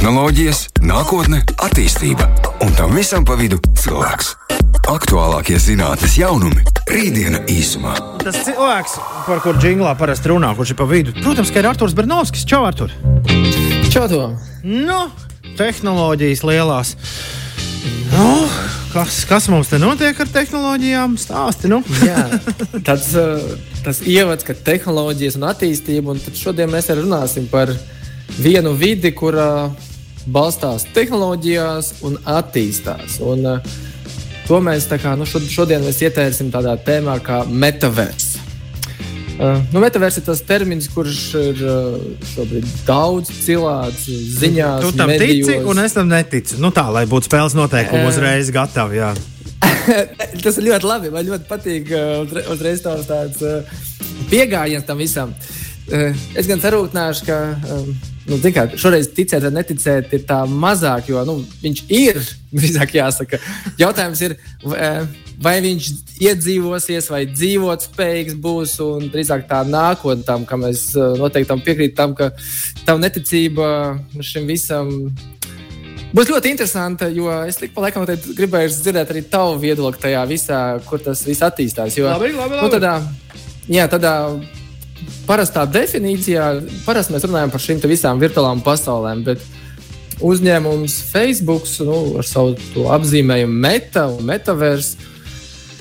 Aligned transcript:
Tehnoloģijas, 0.00 0.62
nākotne, 0.80 1.42
attīstība 1.60 2.24
un 2.64 2.70
tam 2.72 2.94
visam 2.96 3.20
pa 3.28 3.34
vidu 3.36 3.58
cilvēks. 3.76 4.30
Aktuālākie 4.88 5.58
zinātnīs 5.60 6.14
jaunumi- 6.16 6.62
rītdiena 6.94 7.42
īsumā. 7.44 7.92
Tas 8.22 8.38
cilvēks, 8.46 8.94
par 9.26 9.42
kuru 9.44 9.60
jinglā 9.60 9.92
parasti 10.00 10.30
runā, 10.32 10.54
kurš 10.56 10.70
ir 10.72 10.78
pa 10.78 10.86
vidu, 10.88 11.12
protams, 11.20 11.50
ir 11.52 11.68
Arthurs 11.68 11.92
Bernovskis. 11.92 12.46
Čau, 12.48 12.64
Artur! 12.64 12.88
Čau, 13.92 14.08
Tom! 14.08 14.38
Nu, 14.62 15.10
tehnoloģijas 15.58 16.44
lielās. 16.48 16.94
Nu, 18.16 18.48
kas, 18.94 19.26
kas 19.28 19.50
mums 19.52 19.68
te 19.68 19.76
notiek 19.76 20.18
ar 20.18 20.32
tehnoloģijām? 20.32 21.18
Stāsti, 21.20 21.68
nu. 21.68 21.82
Jā, 22.00 22.40
tāds, 22.88 23.12
uh, 23.20 23.36
tas 23.84 24.00
ievads, 24.00 24.48
ka 24.48 24.54
tehnoloģijas 24.54 25.36
un 25.36 25.42
attīstība, 25.52 26.16
un 26.16 26.24
šodien 26.32 26.72
mēs 26.72 26.88
arī 26.88 27.04
runāsim 27.04 27.52
par 27.52 27.76
vienu 28.40 28.72
vidi, 28.72 29.12
kurā 29.12 29.68
balstās 30.32 30.86
tehnoloģijās 30.94 31.94
un 32.06 32.18
attīstās. 32.38 33.18
Un, 33.24 33.46
uh, 33.46 33.80
to 34.46 34.60
mēs 34.64 34.88
kā, 34.90 35.16
nu, 35.18 35.26
šodien 35.26 35.84
mēs 35.86 36.02
ietērsim 36.06 36.52
tādā 36.54 36.76
tēmā 36.86 37.18
kā 37.24 37.42
metaverss. 37.46 38.40
Uh, 39.40 39.56
nu, 39.72 39.80
Metavers 39.80 40.18
ir 40.20 40.24
tas 40.26 40.42
termins, 40.44 40.84
kurš 40.92 41.20
ir 41.40 41.60
uh, 41.64 41.94
šobrīd 42.34 42.66
daudz 42.84 43.30
cilvēku 43.46 44.16
ziņās. 44.36 44.82
Tu 44.84 44.90
tam 44.98 45.08
medijos. 45.08 45.48
tici, 45.48 45.62
un 45.64 45.80
es 45.80 45.96
tam 45.96 46.10
neticu. 46.12 46.58
Nu, 46.60 46.68
tā, 46.76 46.84
lai 46.92 47.06
būtu 47.08 47.30
spēles 47.30 47.56
noteikumi 47.56 48.02
Jā. 48.02 48.10
uzreiz 48.10 48.50
gatavi. 48.52 49.00
Jā. 49.00 49.14
tas 50.44 50.58
ir 50.60 50.66
ļoti 50.66 50.90
labi. 50.90 51.12
Man 51.14 51.24
ļoti 51.30 51.48
patīk 51.48 51.88
uh, 51.88 52.10
uzre- 52.26 52.44
uzreiz 52.52 52.84
tavs 52.84 53.08
tāds 53.08 53.40
uh, 53.40 53.80
pieejams 54.28 54.84
tam 54.84 55.00
visam. 55.00 55.32
Uh, 55.88 56.12
es 56.36 56.44
gan 56.50 56.60
sarūktināšu, 56.60 57.24
ka 57.30 57.40
um, 57.78 57.94
nu, 58.30 58.38
kā, 58.54 58.66
šoreiz 58.78 59.10
ticēt 59.16 59.44
vai 59.46 59.50
neticēt 59.58 60.12
ir 60.16 60.22
tā 60.28 60.42
mazāk, 60.48 61.10
jo 61.12 61.24
nu, 61.28 61.40
viņš 61.62 61.82
ir. 61.88 62.20
Drīzāk 62.56 62.96
jāsaka. 62.96 63.38
Jautājums 63.78 64.20
ir, 64.26 64.36
eh, 64.74 65.02
vai 65.38 65.56
viņš 65.62 65.90
iedzīvosies, 66.18 67.10
vai 67.12 67.24
dzīvot 67.30 67.86
spējīgs 67.86 68.38
būs. 68.42 68.76
Un 68.82 69.10
drīzāk 69.12 69.46
tā 69.50 69.60
nākotnē, 69.66 70.26
tam, 70.26 70.46
ka 70.48 70.58
mēs 70.60 70.88
eh, 70.96 71.18
noteikti 71.20 71.50
tam 71.50 71.62
piekrītam, 71.66 72.16
ka 72.18 72.32
tā 72.86 72.96
neticība 72.98 73.68
šim 74.22 74.50
visam 74.50 75.12
Būs 76.10 76.26
ļoti 76.26 76.50
interesanti, 76.50 77.06
jo 77.14 77.30
es 77.46 77.60
pa 77.70 77.84
laikam 77.84 78.02
gribēju 78.02 78.72
dzirdēt 78.72 79.12
arī 79.12 79.20
tavu 79.30 79.60
viedokli 79.62 80.02
tajā 80.02 80.24
visā, 80.26 80.58
kur 80.88 80.98
tas 80.98 81.22
viss 81.22 81.44
attīstās. 81.46 81.94
Jo, 82.00 82.08
Labi, 82.10 82.32
labi, 82.34 82.56
labi. 82.58 82.64
Nu, 82.64 82.70
tādā, 82.72 82.96
jā, 83.70 83.84
tādā 83.92 84.14
parastā 85.30 85.64
definīcijā, 85.70 86.50
parasti 86.84 87.14
mēs 87.14 87.26
runājam 87.28 87.54
par 87.54 87.62
šīm 87.62 87.82
visām 87.86 88.20
virtuālām 88.22 88.62
pasaulēm, 88.66 89.22
bet 89.28 89.44
uzņēmums 90.20 90.96
Facebook 91.12 91.68
nu, 91.86 91.98
ar 92.20 92.26
savu 92.26 92.86
apzīmējumu 92.96 93.60
meta 93.66 94.08
un 94.10 94.26
metaversu. 94.32 95.10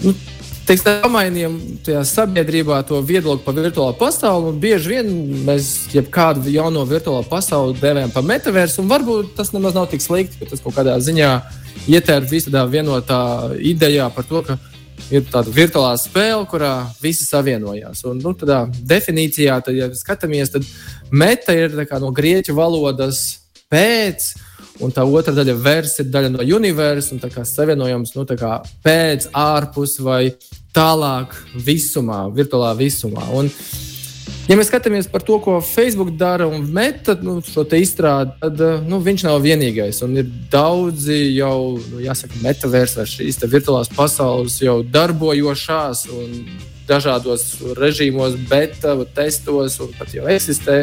Nu, 0.06 0.14
Teiks, 0.70 0.84
pamainījām 0.86 1.56
tajā 1.82 2.04
sabiedrībā 2.06 2.84
to 2.86 3.00
viedokli 3.02 3.42
par 3.42 3.56
virtuālo 3.58 3.96
pasauli. 3.98 4.52
Bieži 4.62 4.92
vien 4.92 5.08
mēs 5.48 5.70
jebkādu 5.96 6.52
jauno 6.54 6.84
virtuālo 6.86 7.24
pasauli 7.26 7.74
devējam 7.80 8.14
par 8.14 8.28
metaversu. 8.28 8.84
un 8.84 8.92
Varbūt 8.92 9.32
tas 9.40 9.50
nemaz 9.56 9.74
nav 9.74 9.88
tik 9.90 10.06
slikti, 10.06 10.38
ka 10.38 10.52
tas 10.52 10.62
kaut 10.62 10.78
kādā 10.78 11.00
ziņā 11.02 11.32
ietver 11.90 12.30
visu 12.30 12.52
tādā 12.52 12.68
vienotā 12.70 13.18
idejā 13.58 14.12
par 14.14 14.30
to, 14.30 14.44
ka 14.46 14.60
ir 15.14 15.26
tāda 15.30 15.52
virtuālā 15.54 15.96
spēle, 16.00 16.46
kurā 16.50 16.74
visi 17.02 17.26
savienojās. 17.28 18.04
Un, 18.10 18.22
nu, 18.24 18.34
tādā 18.38 18.64
definīcijā, 18.70 19.60
tad, 19.66 19.78
ja 19.78 19.90
skatāmies, 19.98 20.54
tad 20.54 20.68
meta 21.12 21.56
ir 21.58 21.76
no 22.00 22.12
grieķu 22.16 22.56
valodas 22.58 23.24
pēc. 23.72 24.32
Un 24.80 24.94
tā 24.96 25.04
otra 25.04 25.34
daļa 25.36 25.58
vers 25.60 25.98
ir 26.00 26.08
daļa 26.08 26.30
no 26.32 26.44
universa, 26.56 27.12
un 27.12 27.20
tā 27.20 27.28
kā 27.34 27.44
savienojams 27.44 28.14
nu, 28.16 28.24
tā 28.28 28.38
kā 28.40 28.54
pēc, 28.86 29.28
ārpus 29.36 29.98
vai 30.00 30.22
tālāk 30.76 31.36
visumā, 31.68 32.28
virtuālā 32.32 32.72
visumā. 32.80 33.26
Un, 33.36 33.52
ja 34.50 34.58
mēs 34.58 34.72
skatāmies 34.72 35.08
par 35.12 35.24
to, 35.26 35.38
ko 35.44 35.60
Facebook 35.64 36.12
dara 36.18 36.48
un 36.50 36.66
meta 36.74 37.16
nu, 37.22 37.38
šo 37.46 37.68
izstrādi, 37.78 38.34
tad 38.42 38.64
eh, 38.66 38.82
nu, 38.90 39.00
viņš 39.06 39.28
nav 39.28 39.40
vienīgais. 39.46 40.02
Un 40.06 40.18
ir 40.20 40.32
daudzi 40.52 41.20
jau, 41.38 41.78
nu, 41.92 42.02
jāsaka, 42.04 42.42
metaversi 42.44 43.00
vai 43.00 43.08
šīs 43.14 43.40
virtuālās 43.46 43.94
pasaules 43.94 44.60
jau 44.64 44.80
darbojošās 44.84 46.08
un 46.16 46.36
dažādos 46.90 47.46
režīmos, 47.78 48.38
beta, 48.50 48.96
testos 49.16 49.78
un 49.84 49.94
pat 49.98 50.14
jau 50.16 50.26
eksistē. 50.32 50.82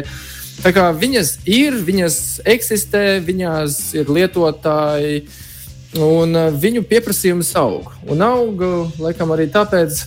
Tā 0.62 0.72
kā 0.72 0.86
viņas 0.96 1.34
ir, 1.50 1.74
viņas 1.84 2.20
eksistē, 2.48 3.18
viņās 3.26 3.80
ir 3.98 4.08
lietotāji, 4.08 5.26
un 6.00 6.36
uh, 6.36 6.54
viņu 6.54 6.84
pieprasījums 6.88 7.50
aug. 7.60 7.90
Un 8.08 8.22
aug, 8.24 8.62
uh, 8.64 9.02
laikam, 9.02 9.34
arī 9.34 9.48
tāpēc, 9.52 10.04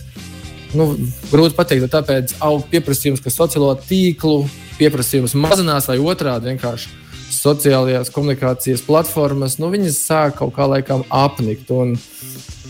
nu, 0.76 0.86
grūti 1.30 1.56
pateikt, 1.56 1.88
tāpēc 1.92 2.36
aug 2.44 2.64
pieprasījums, 2.70 3.22
ka 3.24 3.32
sociālo 3.32 3.72
tīklu 3.86 4.44
pieprasījums 4.78 5.36
mazinās, 5.38 5.88
vai 5.90 5.98
otrādi 5.98 6.52
vienkārši 6.52 6.92
sociālajās 7.30 8.10
komunikācijas 8.12 8.82
platformas, 8.84 9.58
nu, 9.60 9.70
viņas 9.72 10.00
sāk 10.06 10.38
kaut 10.40 10.54
kā 10.56 10.66
laikam 10.68 11.04
apnikt. 11.14 11.70
Un, 11.74 11.94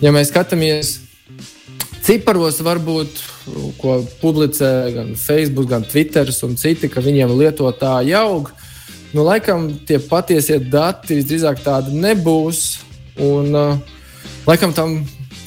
ja 0.03 0.13
mēs 0.15 0.31
skatāmies 0.33 0.99
ciparos, 2.07 2.61
varbūt, 2.65 3.23
ko 3.81 4.01
publicē 4.21 4.73
gan 4.95 5.15
Facebook, 5.19 5.71
gan 5.71 5.87
Twitter 5.87 6.29
un 6.47 6.57
citi, 6.61 6.91
ka 6.93 7.03
viņiem 7.05 7.35
lietotāji 7.39 8.17
aug. 8.19 8.53
Nu, 9.11 9.25
laikam 9.27 9.67
tie 9.87 9.99
patiesie 9.99 10.61
dati 10.63 11.19
visdrīzāk 11.19 11.65
tādi 11.65 11.97
nebūs. 11.99 12.81
Un, 13.21 13.51
uh, 13.57 13.99
laikam 14.47 14.73
tam 14.77 15.01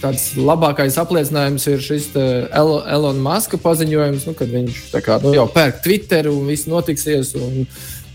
tāds 0.04 0.26
labākais 0.38 0.98
apliecinājums 1.02 1.66
ir 1.72 1.84
šis 1.84 2.10
Elo- 2.20 2.84
Elon 2.86 3.22
Muska 3.24 3.60
paziņojums, 3.62 4.28
nu, 4.30 4.34
kad 4.38 4.52
viņš 4.52 4.82
kā, 5.06 5.20
nu, 5.24 5.34
jau 5.38 5.48
pērk 5.52 5.80
Twitter 5.86 6.30
un 6.32 6.44
viss 6.50 6.68
notiksies. 6.70 7.34
Un 7.40 7.64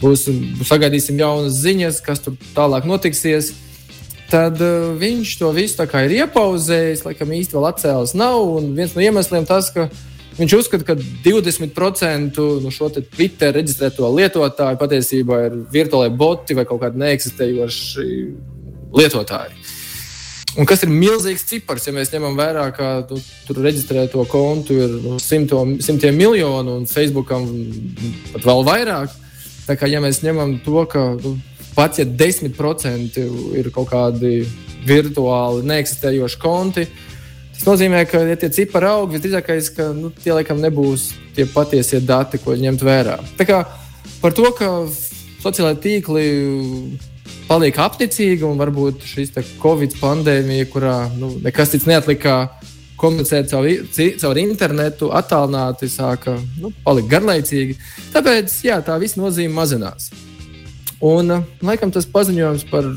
būs, 0.03 0.26
sagaidīsim 0.69 1.19
jaunas 1.19 1.59
ziņas, 1.62 2.03
kas 2.04 2.22
tur 2.25 2.37
tālāk 2.56 2.87
notiksies. 2.88 3.54
Tad 4.28 4.60
uh, 4.60 4.93
viņš 5.00 5.38
to 5.41 5.49
visu 5.56 5.87
ir 6.04 6.15
iepauzējis, 6.19 7.06
laikam 7.06 7.32
īsti 7.32 7.56
vēl 7.56 7.71
atcēlis 7.71 8.12
nav. 8.19 8.43
Un 8.59 8.75
viens 8.76 8.93
no 8.94 9.00
iemesliem 9.00 9.49
tas, 9.49 9.70
ka 9.72 9.88
viņš 10.38 10.55
uzskata, 10.59 10.84
ka 10.84 10.99
20% 11.25 12.44
no 12.62 12.75
šo 12.75 12.91
te 12.93 13.03
Twitter 13.03 13.56
reģistrēto 13.56 14.12
lietotāju 14.19 14.78
patiesībā 14.78 15.41
ir 15.49 15.59
virtuālai 15.72 16.12
boti 16.12 16.59
vai 16.59 16.69
kaut 16.69 16.84
kādi 16.84 17.00
neeksistējoši 17.00 18.09
lietotāji. 19.00 19.78
Un 20.56 20.66
kas 20.66 20.82
ir 20.82 20.91
milzīgs 20.91 21.44
cipars, 21.47 21.84
ja 21.86 21.92
mēs 21.92 22.10
ņemam 22.14 22.38
vērā, 22.38 22.64
ka 22.75 22.88
tu, 23.09 23.19
tur 23.47 23.60
reģistrēto 23.62 24.25
kontu 24.31 24.78
ir 24.78 24.94
nu, 25.04 25.19
simto, 25.20 25.60
simtiem 25.84 26.16
miljonu 26.16 26.78
un 26.81 26.86
Facebookam 26.88 27.44
pat 28.32 28.47
vēl 28.47 28.64
vairāk. 28.66 29.12
Tā 29.69 29.76
kā 29.76 29.91
ja 29.91 30.00
mēs 30.00 30.22
ņemam 30.25 30.56
to, 30.64 30.81
ka 30.88 31.04
nu, 31.19 31.34
pat 31.76 32.00
ja 32.00 32.06
10% 32.08 33.20
ir 33.60 33.69
kaut 33.75 33.91
kādi 33.92 34.41
virtuāli 34.88 35.66
neeksistējoši 35.69 36.41
konti, 36.41 36.87
tas 37.53 37.66
nozīmē, 37.66 38.04
ka 38.08 38.22
ja 38.25 38.38
tie 38.41 38.48
cipari 38.54 38.88
aug, 38.88 39.12
visdrīzākais, 39.12 39.69
ka 39.76 39.91
nu, 39.94 40.10
tie 40.14 40.32
laikam 40.32 40.62
nebūs 40.62 41.10
tie 41.37 41.44
patiesie 41.53 42.00
dati, 42.00 42.41
ko 42.41 42.56
ņemt 42.56 42.82
vērā. 42.87 43.19
Tā 43.38 43.47
kā 43.47 43.60
par 44.22 44.34
to, 44.34 44.48
ka 44.56 44.72
sociālai 45.42 45.76
tīkli 45.82 46.26
paliek 47.49 47.78
apnicīgi 47.81 48.47
un 48.47 48.59
varbūt 48.61 49.05
te 49.34 49.44
Covid 49.62 49.97
pandēmija, 50.00 50.69
kurā 50.72 50.97
nu, 51.16 51.33
nekas 51.44 51.75
cits 51.75 51.89
neatlika 51.89 52.41
komunicēt 52.99 53.50
caur, 53.53 53.69
caur 54.22 54.41
internetu, 54.43 55.12
attālināti, 55.15 55.91
sāka 55.93 56.34
nu, 56.59 56.72
palikt 56.84 57.12
garlaicīgi. 57.12 57.78
Tāpēc 58.15 58.59
jā, 58.67 58.81
tā 58.84 58.99
visa 58.99 59.21
nozīme 59.21 59.55
mazinās. 59.55 60.11
Un 61.05 61.31
uh, 61.31 61.47
laikam 61.62 61.93
tas 61.94 62.09
paziņojums 62.11 62.67
par 62.73 62.88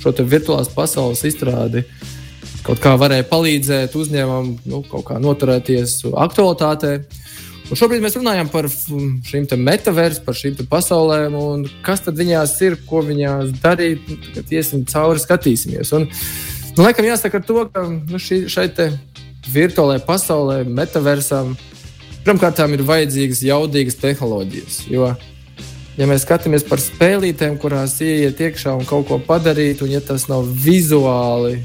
šo 0.00 0.12
virtuālās 0.24 0.72
pasaules 0.72 1.20
izstrādi 1.28 1.84
kaut 2.66 2.80
kā 2.82 2.94
varēja 2.98 3.26
palīdzēt 3.30 3.94
uzņēmumam 3.98 4.52
nu, 4.70 4.82
noturēties 5.26 5.98
aktualitātē. 6.24 6.94
Un 7.72 7.78
šobrīd 7.80 8.02
mēs 8.04 8.18
runājam 8.18 8.50
par 8.52 8.66
šīm 8.68 9.46
metaversām, 9.64 10.26
par 10.26 10.36
šīm 10.36 10.58
pasaulēm, 10.68 11.32
un 11.40 11.62
kas 11.86 12.02
tad 12.04 12.18
viņās 12.20 12.52
ir, 12.66 12.76
ko 12.84 13.00
viņās 13.06 13.54
darīt. 13.62 14.02
Nu, 14.10 14.18
Tagad 14.26 14.52
iesim 14.52 14.82
cauri, 14.90 15.22
skatīsimies. 15.22 15.94
Un, 15.96 16.04
nu, 16.76 16.82
laikam 16.82 17.08
jāsaka 17.08 17.40
to, 17.40 17.64
ka 17.72 17.86
nu, 17.88 18.20
šī, 18.20 18.42
šai 18.52 18.66
virtuālajai 19.54 20.04
pasaulē, 20.04 20.58
metaversām, 20.68 21.54
pirmkārt, 22.26 22.60
ir 22.76 22.84
vajadzīgas 22.92 23.40
jaudīgas 23.48 23.96
tehnoloģijas. 24.04 24.82
Jo, 24.92 25.14
ja 25.96 26.08
mēs 26.10 26.26
skatāmies 26.26 26.68
par 26.68 26.82
spēlītēm, 26.84 27.56
kurās 27.62 27.96
ieiet 28.04 28.36
iekšā 28.50 28.76
un 28.76 28.84
kaut 28.84 29.08
ko 29.08 29.16
padarīt, 29.16 29.80
un 29.80 29.96
ja 29.96 30.04
tas 30.04 30.28
nav 30.28 30.44
vizuāli 30.44 31.62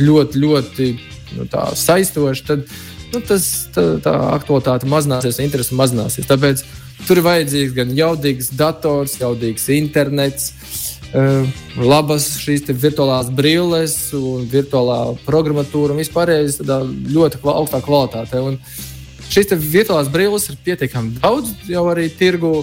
ļoti, 0.00 0.46
ļoti 0.46 0.88
nu, 1.36 1.50
saistoši, 1.76 2.48
tad 2.48 2.64
nu, 3.12 3.22
tas, 3.26 3.46
tā, 3.74 3.86
tā 4.04 4.14
aktualitāte 4.34 4.88
mazināsies, 4.90 5.40
interese 5.42 5.76
mazināsies. 5.78 6.28
Tāpēc 6.28 6.64
tur 7.08 7.20
ir 7.20 7.26
vajadzīgs 7.26 7.76
gan 7.76 7.92
jaudīgs 7.96 8.52
dators, 8.56 9.18
jaudīgs 9.20 9.68
internets. 9.76 10.52
uh, 11.14 11.46
labas 11.80 12.28
šīs 12.42 12.68
virtuālās 12.70 13.30
brilles 13.34 13.96
virtuālā 14.50 15.16
programmatūra 15.26 15.94
un 15.94 16.02
vispārējais 16.02 16.60
ļoti 16.62 17.40
kval 17.42 17.62
augstā 17.62 17.82
kvalitātē. 17.84 18.42
Un 18.46 18.60
šīs 19.30 19.54
virtuālās 19.54 20.10
brilles 20.12 20.48
ir 20.50 20.60
pietiekami 20.64 21.18
daudz 21.22 21.54
jau 21.70 21.86
arī 21.92 22.10
tirgu. 22.14 22.60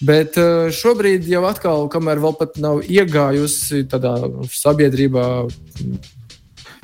Bet 0.00 0.38
uh, 0.40 0.70
šobrīd 0.72 1.26
jau 1.28 1.42
atkal, 1.44 1.84
kamēr 1.92 2.22
vēl 2.22 2.32
pat 2.38 2.54
nav 2.56 2.78
iegājusi 2.88 3.82
tādā 3.90 4.14
sabiedrībā 4.48 5.24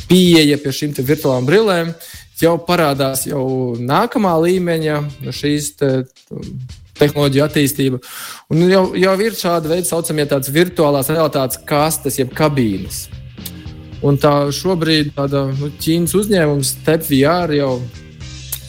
pieeja 0.06 0.58
pie 0.60 0.72
šīm 0.76 0.92
virtuālām 1.00 1.48
brillēm, 1.48 1.94
jau 2.42 2.56
parādās 2.66 3.26
jau 3.28 3.44
nākamā 3.80 4.34
līmeņa 4.44 4.98
šīs 5.34 5.70
te, 5.80 5.90
tehnoloģiju 7.00 7.44
attīstība. 7.44 8.00
Un 8.52 8.64
jau, 8.70 8.82
jau 8.96 9.14
ir 9.24 9.36
šāda 9.36 9.70
veida 9.72 9.88
saucamie 9.88 10.26
tādas 10.28 10.52
virtuālās 10.52 11.10
realitātes 11.12 11.60
kastes, 11.68 12.18
jeb 12.20 12.34
kabīnes. 12.36 13.06
Un 14.06 14.18
tā 14.20 14.32
šobrīd 14.52 15.14
tāda 15.16 15.46
nu, 15.56 15.70
Ķīnas 15.80 16.14
uzņēmums 16.18 16.74
StepVR 16.76 17.54
jau 17.56 17.72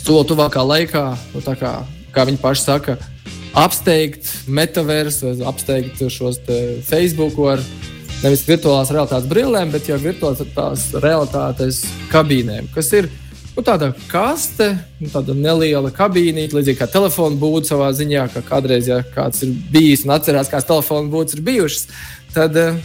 sola 0.08 0.24
tuvākā 0.28 0.64
laikā, 0.64 1.04
nu, 1.36 1.44
kā, 1.60 1.74
kā 2.16 2.26
viņi 2.30 2.42
paši 2.42 2.64
saka, 2.64 2.96
apsteigt 3.58 4.30
metaversu, 4.48 5.36
apsteigt 5.50 6.00
šos 6.14 6.40
Facebook 6.88 7.38
ar 7.52 7.64
nevis 8.24 8.46
virtuālās 8.48 8.92
realitātes 8.94 9.30
brillēm, 9.30 9.72
bet 9.76 9.92
jau 9.92 10.00
virtuālās 10.02 10.88
realitātes 11.04 11.84
kabīnēm, 12.14 12.72
kas 12.74 12.94
ir 12.98 13.12
nu, 13.58 13.64
tāda 13.66 13.90
kaste, 14.12 14.70
nu, 15.02 15.10
tāda 15.10 15.34
neliela 15.34 15.90
kabīnīte, 15.94 16.54
līdzīgi 16.54 16.78
kā 16.78 16.88
telefona 16.94 17.40
būda 17.42 17.72
savā 17.72 17.90
ziņā, 17.98 18.28
ka 18.36 18.44
kādreiz, 18.46 18.90
ja 18.90 19.00
kāds 19.16 19.42
ir 19.48 19.56
bijis 19.74 20.06
un 20.06 20.14
atcerās, 20.14 20.52
kādas 20.52 20.70
telefona 20.70 21.10
būdas 21.10 21.38
ir 21.38 21.42
bijušas, 21.48 21.88
tad 22.36 22.58
eh, 22.62 22.78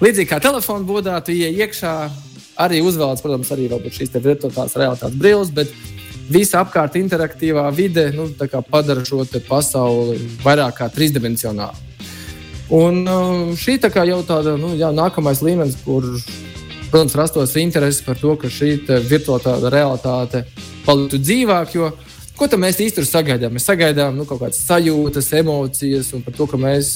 līdzīgi 0.00 0.30
kā 0.30 0.40
telefona 0.40 0.88
būdā, 0.88 1.18
tu 1.24 1.36
ienāc 1.36 1.60
iekšā, 1.66 1.92
arī 2.64 2.80
uzvelc, 2.80 3.20
protams, 3.20 3.52
arī 3.52 3.68
šīs 3.92 4.16
virtuālās 4.16 4.78
realitātes 4.80 5.20
brilles, 5.20 5.52
bet 5.52 5.74
visa 6.32 6.64
apkārt 6.64 6.96
interaktīvā 6.96 7.68
vide 7.76 8.08
nu, 8.16 8.30
padara 8.70 9.04
šo 9.04 9.20
pasauli 9.46 10.16
vairāk 10.42 10.80
kā 10.80 10.88
trīsdimensionālu. 10.96 11.84
Un 12.72 13.04
eh, 13.04 13.54
šī 13.60 13.76
tā 13.84 13.92
jau 14.08 14.22
tāda 14.24 14.56
nu, 14.56 14.72
jā, 14.80 14.88
nākamais 14.96 15.44
līmenis, 15.44 15.76
kur 15.84 16.08
protams, 16.96 17.14
rastos 17.14 17.56
interesi 17.56 18.00
par 18.04 18.16
to, 18.16 18.30
ka 18.40 18.48
šī 18.48 18.70
virtuālā 19.04 19.68
realitāte 19.68 20.46
paliktu 20.86 21.18
dzīvāk. 21.20 21.74
Jo, 21.76 21.90
ko 22.38 22.46
mēs 22.56 22.78
īstenībā 22.80 23.10
sagaidām? 23.10 23.52
Mēs 23.52 23.66
sagaidām 23.68 24.14
nu, 24.16 24.24
kaut 24.24 24.40
kādas 24.40 24.62
sajūtas, 24.64 25.28
emocijas, 25.36 26.14
un 26.16 26.22
par 26.24 26.32
to, 26.38 26.46
ka 26.48 26.56
mēs 26.56 26.94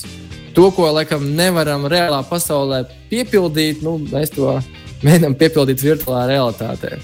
to, 0.56 0.70
ko 0.72 0.88
laikam 0.96 1.26
nevaram 1.36 1.84
reālā 1.84 2.22
pasaulē 2.24 2.86
piepildīt, 3.10 3.82
nu, 3.84 3.98
mēs 4.08 4.32
to 4.32 4.54
mēģinām 5.04 5.36
piepildīt 5.36 5.84
virtuālā 5.84 6.22
realitātē. 6.30 6.96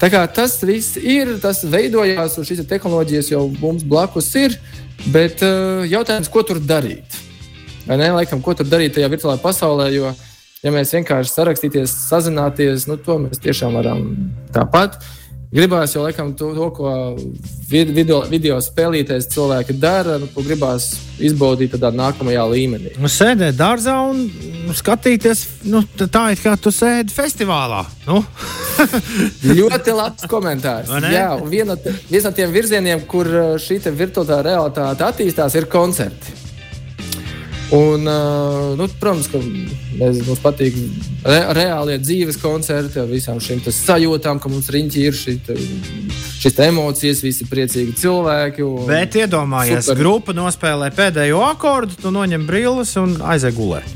Tā 0.00 0.10
kā 0.10 0.24
tas 0.34 0.56
viss 0.66 0.98
ir, 0.98 1.36
tas 1.38 1.62
veidojās, 1.62 2.40
un 2.40 2.48
šīs 2.48 2.64
tehnoloģijas 2.66 3.30
jau 3.36 3.44
mums 3.60 3.84
blakus 3.86 4.32
ir. 4.40 4.56
Bet 5.14 5.44
uh, 5.46 5.86
jautājums, 5.86 6.32
ko 6.32 6.42
tur 6.42 6.58
darīt? 6.58 7.20
Vai 7.86 8.00
ne? 8.02 8.10
Laikam, 8.18 8.42
ko 8.42 8.56
tur 8.58 8.66
darīt 8.66 8.96
tajā 8.98 9.12
virtuālajā 9.14 9.44
pasaulē? 9.44 9.86
Jo 9.94 10.10
uh, 10.10 10.26
ja 10.64 10.74
mēs 10.74 10.92
vienkārši 10.96 11.32
sarakstīties, 11.34 11.94
sazināties, 12.10 12.88
nu, 12.90 12.98
to 13.00 13.18
mēs 13.24 13.42
tiešām 13.42 13.80
varam 13.80 14.04
tāpat. 14.54 15.00
Gribās 15.50 15.96
jau 15.96 16.04
laikam 16.04 16.28
to, 16.38 16.52
to 16.54 16.66
ko 16.76 16.90
video, 17.66 18.20
video 18.30 18.60
spēlīties 18.62 19.26
cilvēki 19.32 19.74
dara, 19.82 20.14
nu, 20.22 20.28
ko 20.30 20.44
gribās 20.46 20.92
izbaudīt 21.18 21.72
tādā 21.74 21.90
nākamajā 21.90 22.44
līmenī. 22.52 22.92
Nu, 23.02 23.10
sēdēt 23.10 23.58
dārzā 23.58 23.96
un 24.12 24.28
skatīties, 24.78 25.42
nu, 25.72 25.82
tā 25.98 26.28
it 26.36 26.44
kā 26.44 26.54
tu 26.54 26.70
sēdi 26.70 27.10
festivālā. 27.10 27.82
Nu? 28.06 28.20
ļoti 29.58 29.96
labs 29.96 30.30
komentārs. 30.30 30.92
Jā, 31.10 31.32
viena, 31.42 31.74
viens 32.06 32.28
no 32.28 32.32
tiem 32.36 32.54
virzieniem, 32.54 33.02
kur 33.10 33.26
uh, 33.26 33.50
šī 33.58 33.80
virtuālā 33.90 34.44
realitāte 34.46 35.08
attīstās, 35.08 35.58
ir 35.58 35.66
koncerti. 35.72 36.38
Un, 37.70 38.06
uh, 38.06 38.72
nu, 38.74 38.86
protams, 38.98 39.28
ka 39.30 39.38
mēs, 39.38 40.24
mums 40.26 40.40
patīk 40.42 40.74
re, 41.22 41.38
reālie 41.54 42.00
dzīves 42.02 42.40
koncerti 42.42 42.98
ar 42.98 43.06
visām 43.06 43.38
šīm 43.42 43.62
sajūtām, 43.62 44.40
ka 44.42 44.50
mums 44.50 44.72
riņķi 44.74 45.04
ir 45.06 45.14
šī, 45.14 45.36
šīs 46.42 46.58
emocijas, 46.66 47.22
visi 47.22 47.46
priecīgi 47.46 47.94
cilvēki. 48.00 48.66
Bet 48.90 49.20
iedomājies, 49.22 49.86
super. 49.86 50.00
grupa 50.02 50.34
nospēlē 50.34 50.90
pēdējo 50.98 51.44
akordu, 51.46 51.94
tu 52.02 52.10
noņem 52.14 52.48
brilles 52.50 52.96
un 52.98 53.14
aizej 53.22 53.54
gulēt. 53.54 53.86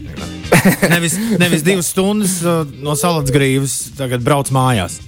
nevis, 0.94 1.19
nevis 1.43 1.67
divas 1.67 1.91
stundas 1.91 2.38
no 2.79 2.94
salas 2.94 3.35
grīvas, 3.35 3.79
tagad 3.99 4.23
brauc 4.23 4.55
mājās. 4.55 5.00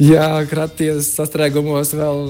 Jā, 0.00 0.40
kraties 0.48 1.12
sastrēgumos, 1.18 1.92
vēl 2.00 2.22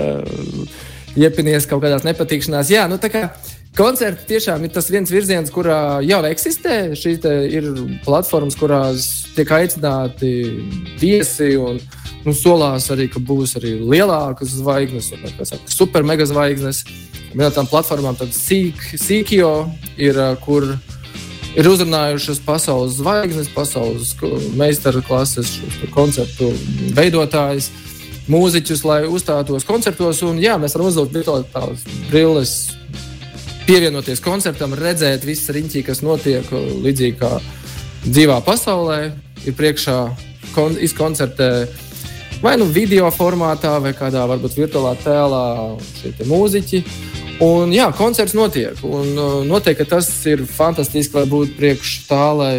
uh, 0.00 0.86
iepinies 1.20 1.68
kaut 1.68 1.84
kādās 1.84 2.08
nepatikšanās. 2.08 2.72
Jā, 2.72 2.88
nu, 2.88 2.96
tā 2.96 3.12
kā 3.12 3.28
Koncerti 3.72 4.26
tiešām 4.28 4.66
ir 4.66 4.72
tas 4.74 4.90
viens 4.92 5.08
virziens, 5.08 5.48
kurā 5.52 6.02
jau 6.04 6.18
eksistē. 6.28 6.92
Šīs 6.92 7.22
ir 7.48 7.70
platformas, 8.04 8.56
kurās 8.60 9.06
tiek 9.32 9.48
aicināti 9.48 10.32
viesi. 11.00 11.54
Un, 11.56 11.80
nu, 12.26 12.34
solās 12.36 12.90
arī, 12.92 13.08
ka 13.08 13.22
būs 13.24 13.56
arī 13.56 13.78
lielākas 13.80 14.52
zvaigznes, 14.58 15.08
un 15.16 15.62
super 15.72 16.04
mega 16.04 16.26
zvaigznes. 16.28 16.82
Viena 17.32 17.48
no 17.48 17.54
tām 17.56 17.70
platformām, 17.70 18.18
tad 18.20 18.34
Sīkjo, 18.36 19.52
ir, 19.96 20.20
kur 20.44 20.68
ir 21.56 21.68
uzrunājušas 21.70 22.42
pasaules 22.44 22.98
zvaigznes, 23.00 23.48
pasaules 23.56 24.12
meistara 24.58 25.00
klases, 25.00 25.54
koncertu 25.96 26.50
veidotājus, 26.92 27.70
mūziķus, 28.28 28.84
lai 28.84 29.00
uzstātos 29.08 29.64
koncertos. 29.64 30.20
Un, 30.28 30.44
jā, 30.44 30.60
mēs 30.60 30.76
varam 30.76 30.92
uzdot 30.92 31.16
virtuālās 31.16 31.88
brilles 32.12 32.54
pievienoties 33.66 34.20
koncertam, 34.22 34.74
redzēt 34.78 35.24
visu 35.26 35.54
riņķi, 35.54 35.84
kas 35.86 36.02
notiek 36.02 36.48
līdzīgi 36.52 37.16
kā 37.20 37.30
dzīvā 38.04 38.40
pasaulē, 38.46 38.98
ir 39.46 39.56
priekšā 39.58 39.96
kon 40.54 40.76
izkoncertē 40.82 41.50
vai 42.42 42.56
nu 42.58 42.66
video 42.66 43.10
formātā, 43.14 43.76
vai 43.82 43.94
kādā 43.96 44.24
varbūt 44.30 44.58
virtuālā 44.58 44.96
tēlā 45.04 45.46
šie 46.00 46.28
mūziķi. 46.28 46.82
Un, 47.42 47.72
jā, 47.74 47.88
koncerts 47.98 48.36
notiek. 48.38 48.78
Un, 48.86 49.14
uh, 49.18 49.38
noteikti 49.46 49.86
tas 49.88 50.06
ir 50.30 50.44
fantastiski, 50.46 51.16
lai 51.16 51.24
būtu 51.30 51.56
priekš 51.58 51.94
tā, 52.06 52.26
lai 52.38 52.56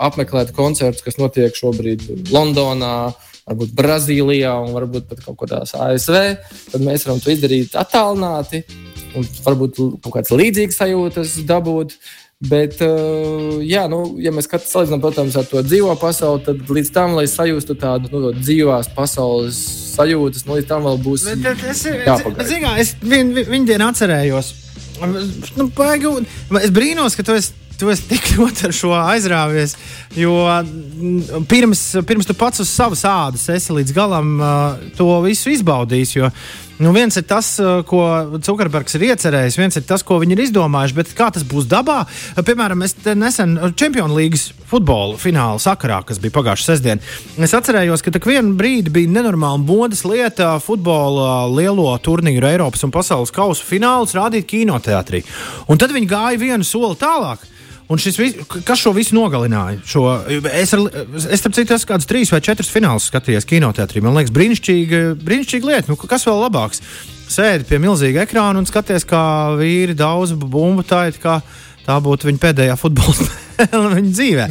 apmeklētu 0.00 0.54
koncertus, 0.56 1.04
kas 1.04 1.18
notiek 1.20 1.56
šobrīd 1.56 2.30
Londonā, 2.32 3.12
varbūt 3.44 3.74
Brazīlijā 3.76 4.54
un 4.64 4.72
varbūt 4.76 5.10
pat 5.10 5.24
kaut 5.26 5.42
kādās 5.42 5.74
ASV. 5.76 6.16
Tad 6.72 6.84
mēs 6.86 7.04
varam 7.04 7.20
to 7.20 7.34
izdarīt 7.34 7.76
attālināti 7.76 8.62
un 9.18 9.26
varbūt 9.46 9.80
kaut 10.04 10.12
kādas 10.16 10.34
līdzīgas 10.34 10.80
sajūtas 10.82 11.40
dabūt. 11.48 11.98
Bet, 12.44 12.76
uh, 12.84 13.60
jā, 13.64 13.86
nu, 13.88 14.18
ja 14.20 14.32
mēs 14.34 14.50
salīdzinām, 14.50 15.00
protams, 15.00 15.36
ar 15.38 15.46
to 15.48 15.62
dzīvo 15.64 15.94
pasauli, 15.96 16.42
tad 16.44 16.72
līdz 16.76 16.90
tam, 16.92 17.14
lai 17.16 17.24
sajustu 17.30 17.76
tādu 17.78 18.10
nu, 18.12 18.32
dzīvās 18.36 18.90
pasaules 18.92 19.56
sajūtas, 19.94 20.44
nu, 20.44 20.58
līdz 20.58 20.68
tam 20.68 20.84
vēl 20.84 21.00
būs 21.06 21.24
jāpagaida. 21.30 22.74
Es 22.82 22.92
viņu 23.00 23.46
vien 23.48 23.68
dienu 23.70 23.88
atcerējos. 23.88 24.52
Nu, 25.56 25.70
baigi, 25.78 26.10
es 26.60 26.74
brīnos, 26.74 27.16
ka 27.16 27.24
tu 27.24 27.38
esi 27.38 27.54
tu 27.78 27.90
esi 27.90 28.06
tik 28.08 28.28
ļoti 28.38 28.68
ar 28.68 28.74
šo 28.74 28.92
aizrāvies. 28.96 29.76
Jo 30.18 30.34
mm, 30.46 31.46
pirms, 31.50 31.82
pirms 32.06 32.28
tu 32.28 32.36
pats 32.38 32.62
uz 32.62 32.70
savas 32.70 33.04
ādas 33.08 33.48
esi 33.52 33.74
līdz 33.74 33.94
galam 33.96 34.34
uh, 34.38 34.84
to 34.98 35.08
visu 35.24 35.52
izbaudījis. 35.54 36.14
Jo 36.18 36.30
Nu, 36.82 36.90
viens 36.90 37.14
ir 37.14 37.22
tas, 37.22 37.52
ko 37.86 38.00
Zukerbergs 38.42 38.96
ir 38.98 39.04
iecerējis, 39.06 39.58
viens 39.60 39.76
ir 39.78 39.84
tas, 39.86 40.02
ko 40.02 40.18
viņi 40.18 40.34
ir 40.34 40.42
izdomājuši. 40.48 40.96
Bet 40.96 41.12
kā 41.14 41.28
tas 41.34 41.46
būs 41.46 41.68
dabā? 41.70 42.00
Piemēram, 42.34 42.82
es 42.82 42.96
nesen 43.14 43.54
Champions 43.78 44.16
League 44.16 44.40
futbola 44.66 45.14
fināla 45.20 45.62
sakarā, 45.62 46.00
kas 46.08 46.18
bija 46.18 46.34
pagājušā 46.34 46.72
sestdiena, 46.72 47.14
es 47.38 47.54
atcerējos, 47.54 48.02
ka 48.02 48.16
tak 48.16 48.26
vienu 48.26 48.56
brīdi 48.58 48.90
bija 48.94 49.12
nenormāla 49.14 49.62
modes 49.62 50.02
lieta 50.08 50.56
futbola 50.62 51.44
lielo 51.52 51.86
turnīru 52.02 52.50
Eiropas 52.50 52.82
un 52.82 52.94
pasaules 52.94 53.30
kausa 53.34 53.62
finālus 53.62 54.16
rādīt 54.18 54.50
kinoteātrī. 54.50 55.22
Un 55.70 55.78
tad 55.78 55.94
viņi 55.94 56.10
gāja 56.10 56.42
vienu 56.42 56.66
soli 56.66 56.98
tālāk. 56.98 57.53
Un 57.92 58.00
šis, 58.00 58.16
vis, 58.16 58.36
kas 58.64 58.80
šo 58.80 58.94
visu 58.96 59.12
nogalināja? 59.16 59.82
Šo, 59.84 60.06
es, 60.48 60.72
ar, 60.72 60.84
es 61.34 61.42
tam 61.44 61.52
citu 61.52 61.74
esmu 61.76 61.90
kādus 61.90 62.08
trīs 62.08 62.32
vai 62.32 62.40
četrus 62.44 62.72
finālus 62.72 63.10
skatījies 63.10 63.44
kinoteātrī. 63.48 64.00
Man 64.04 64.16
liekas, 64.16 64.32
brīnišķīga, 64.34 65.02
brīnišķīga 65.20 65.68
lieta. 65.68 65.92
Nu, 65.92 65.98
kas 66.00 66.24
vēl 66.24 66.40
labāks? 66.46 66.80
Sēdi 67.34 67.68
pie 67.68 67.80
milzīga 67.82 68.24
ekrāna 68.24 68.62
un 68.62 68.68
skaties, 68.68 69.04
kā 69.08 69.24
vīri 69.60 69.96
daudz 69.98 70.32
bumbu 70.40 70.84
tā 70.86 71.06
ir. 71.10 71.20
Tā 71.84 71.98
būtu 72.00 72.30
viņa 72.30 72.40
pēdējā 72.40 72.78
futbola 72.80 73.12
spēle 73.18 73.90
viņa 73.98 74.12
dzīvē. 74.14 74.46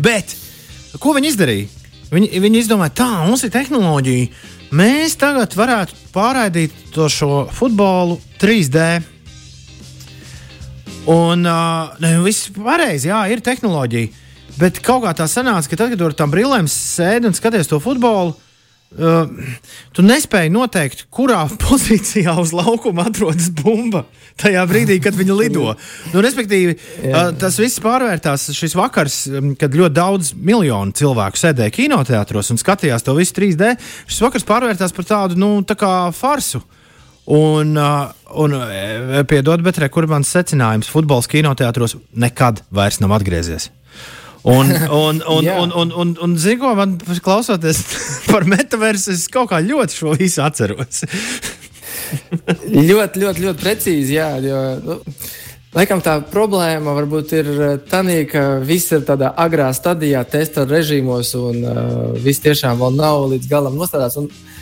Bet 0.00 0.32
ko 1.02 1.12
viņi 1.18 1.34
izdarīja? 1.34 1.74
Viņi, 2.08 2.30
viņi 2.40 2.62
izdomāja, 2.62 2.94
tā 3.02 3.10
mums 3.28 3.44
ir 3.44 3.52
tehnoloģija. 3.52 4.30
Mēs 4.78 5.16
tagad 5.20 5.52
varētu 5.56 5.96
pārraidīt 6.14 6.72
to 6.94 7.08
šo 7.12 7.42
futbolu 7.52 8.16
3D 8.40 8.86
Un 11.08 11.46
uh, 11.48 11.94
ne, 12.02 12.16
viss 12.20 12.50
pareizi, 12.52 13.08
jā, 13.08 13.22
ir 13.32 13.40
tehnoloģija. 13.44 14.26
Bet 14.58 14.82
kaut 14.84 15.04
kā 15.06 15.14
tā 15.16 15.28
sanāca, 15.30 15.70
ka 15.70 15.78
tad, 15.78 15.94
kad 15.94 16.02
tur 16.02 16.16
tam 16.16 16.32
brillēm 16.32 16.68
sēdi 16.68 17.30
un 17.30 17.36
skaties 17.36 17.70
to 17.70 17.80
futbolu, 17.82 18.36
Uh, 18.88 19.28
tu 19.92 20.00
nespēji 20.00 20.48
noteikt, 20.48 21.02
kurā 21.12 21.42
pozīcijā 21.66 22.32
uz 22.40 22.54
laukuma 22.56 23.04
atrodas 23.10 23.50
bumba 23.52 24.06
tajā 24.40 24.62
brīdī, 24.70 24.96
kad 25.04 25.12
viņa 25.12 25.36
lido. 25.36 25.74
Nu, 26.14 26.22
respektīvi, 26.24 26.78
uh, 27.10 27.18
tas 27.36 27.58
viss 27.60 27.82
pārvērtās 27.84 28.46
šis 28.56 28.72
vakars, 28.78 29.18
kad 29.60 29.76
ļoti 29.76 29.92
daudz 29.98 30.32
miljonu 30.32 30.96
cilvēku 30.96 31.36
sēdēja 31.36 31.76
kinoteātros 31.76 32.48
un 32.54 32.62
skatījās 32.64 33.04
to 33.04 33.12
visu 33.20 33.36
3D. 33.36 33.74
Šis 34.08 34.24
vakars 34.24 34.48
pārvērtās 34.48 34.96
par 34.96 35.10
tādu 35.12 35.36
nu, 35.36 35.52
tā 35.68 35.76
farsu. 36.16 36.64
Uh, 36.64 36.77
un 37.28 37.74
piedod, 39.28 39.64
bet 39.64 39.80
re, 39.82 39.90
kur 39.92 40.08
mans 40.08 40.30
secinājums 40.32 40.88
futbols 40.92 41.28
kinoteātros 41.28 41.98
nekad 42.16 42.62
vairs 42.72 43.02
nav 43.04 43.12
atgriezies. 43.18 43.68
Un, 44.48 44.70
un, 45.04 45.20
un, 45.20 45.22
un, 45.26 45.48
un, 45.48 45.72
un, 45.72 45.92
un, 45.92 46.14
un 46.24 46.36
zinu, 46.40 46.62
ko 46.62 46.74
man 46.78 46.96
klausoties 47.24 47.82
par 48.32 48.46
metaversu, 48.48 49.12
es 49.12 49.26
kaut 49.32 49.50
kā 49.52 49.60
ļoti 49.64 50.00
šo 50.00 50.14
visu 50.16 50.44
atceros. 50.44 51.02
ļoti, 52.88 53.24
ļoti, 53.24 53.44
ļoti 53.44 53.60
precīzi. 53.60 54.16
Jā, 54.16 54.32
jo, 54.44 54.62
nu, 54.84 54.98
Laikam 55.76 56.00
tā 56.00 56.14
problēma 56.24 56.94
varbūt 56.96 57.32
ir 57.36 57.48
tā, 57.90 58.00
ka 58.30 58.42
viss 58.64 58.88
ir 58.96 59.02
tādā 59.04 59.34
agrā 59.36 59.66
stadijā, 59.76 60.22
testa 60.24 60.64
režīmos, 60.64 61.34
un 61.36 61.58
uh, 61.60 61.82
viss 62.16 62.40
tiešām 62.40 62.80
vēl 62.80 62.96
nav 62.96 63.26
līdz 63.34 63.50
galam 63.50 63.76
nostādīts. 63.76 64.16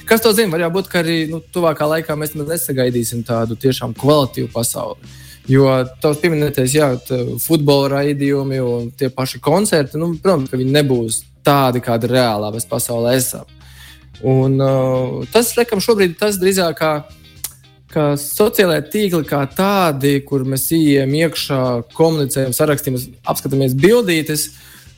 Kas 0.07 0.23
to 0.23 0.31
zina? 0.33 0.55
Var 0.55 0.73
būt, 0.73 0.91
ka 0.91 1.01
arī 1.03 1.25
nu, 1.31 1.43
tuvākā 1.53 1.89
laikā 1.91 2.15
mēs 2.19 2.37
nesagaidīsim 2.39 3.25
tādu 3.27 3.59
tiešām 3.59 3.95
kvalitīvu 3.99 4.53
pasauli. 4.55 5.01
Uh, 5.03 5.23
Jo 5.47 5.67
tavs 6.03 6.19
pieminētais, 6.19 6.73
jā, 6.75 6.89
futbola 7.43 8.01
raidījumi 8.01 8.59
un 8.63 8.89
tie 8.99 9.13
paši 9.15 9.39
koncerti, 9.43 9.99
nu, 10.01 10.11
protams, 10.23 10.51
ka 10.51 10.59
viņi 10.59 10.75
nebūs 10.75 11.21
tādi, 11.47 11.83
kādi 11.85 12.11
reālā 12.11 12.51
mēs 12.55 12.67
pasaulē 12.67 13.15
esam. 13.15 13.47
Un, 14.27 14.57
uh, 14.59 15.21
tas, 15.31 15.53
laikam, 15.55 15.83
šobrīd 15.83 16.17
tas 16.19 16.41
drīzāk 16.43 16.81
kā, 16.81 16.91
kā 17.93 18.09
sociālai 18.19 18.81
tīkli, 18.91 19.23
kā 19.29 19.45
tādi, 19.53 20.17
kur 20.27 20.43
mēs 20.49 20.67
ejam 20.75 21.15
iekšā, 21.15 21.61
komunicējam, 21.95 22.57
sarakstām, 22.57 22.99
apskatāmies 23.31 23.77
bildītes. 23.79 24.49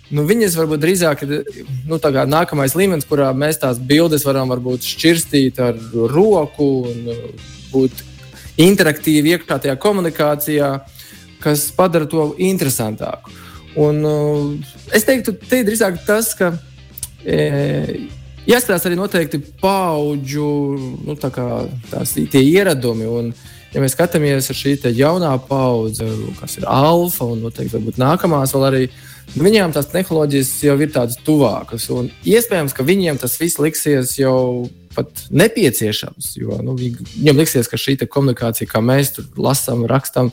Nu, 0.09 0.25
viņas 0.25 0.55
varbūt 0.57 0.81
drīzāk 0.81 1.25
ir 1.27 1.33
nu, 1.89 1.99
nākamais 2.01 2.77
līmenis, 2.79 3.07
kurā 3.09 3.29
mēs 3.37 3.61
tās 3.61 3.81
bildes 3.81 4.25
varam 4.25 4.49
varbūt 4.49 4.87
šķirstīt 4.89 5.61
ar 5.61 5.77
roku 6.13 6.69
un 6.89 7.11
būt 7.73 8.05
interaktīvi 8.59 9.35
iekšā 9.37 9.59
tajā 9.65 9.77
komunikācijā, 9.81 10.71
kas 11.45 11.69
padara 11.77 12.09
to 12.09 12.31
interesantāku. 12.41 13.35
Un, 13.79 14.01
uh, 14.09 14.97
es 14.97 15.05
teiktu, 15.07 15.37
te 15.45 15.61
drīzāk 15.67 16.01
tas, 16.07 16.33
ka 16.35 16.55
e, 17.23 18.09
jāskatās 18.49 18.87
arī 18.89 18.97
noteikti 18.99 19.39
paudžu 19.61 20.49
nu, 21.05 21.15
tā 21.21 21.31
kā, 21.35 21.47
tās, 21.93 22.17
ieradumi. 22.19 23.07
Un, 23.07 23.31
ja 23.75 23.83
mēs 23.83 23.95
skatāmies 23.97 24.51
ar 24.51 24.59
šī 24.59 24.77
jaunā 24.97 25.35
paudze, 25.49 26.09
kas 26.41 26.59
ir 26.61 26.67
alfa 26.69 27.29
un 27.29 27.45
noteikti 27.47 28.01
nākamās, 28.01 28.55
vēl 28.57 28.69
arī 28.71 28.83
viņām 29.37 29.75
tās 29.77 29.91
tehnoloģijas 29.93 30.53
jau 30.65 30.77
ir 30.81 30.93
tādas 30.95 31.19
tuvākas. 31.25 31.89
Un 31.93 32.11
iespējams, 32.25 32.75
ka 32.77 32.87
viņiem 32.87 33.21
tas 33.21 33.37
viss 33.41 33.61
liksies 33.61 34.17
jau 34.19 34.69
pat 34.99 35.27
nepieciešams. 35.31 36.33
Jo 36.41 36.59
nu, 36.65 36.75
viņam 36.79 37.39
liksies, 37.39 37.69
ka 37.71 37.79
šī 37.79 37.99
komunikācija, 38.09 38.69
kā 38.71 38.83
mēs 38.83 39.13
tur 39.17 39.29
lasām, 39.39 39.85
rakstām 39.91 40.33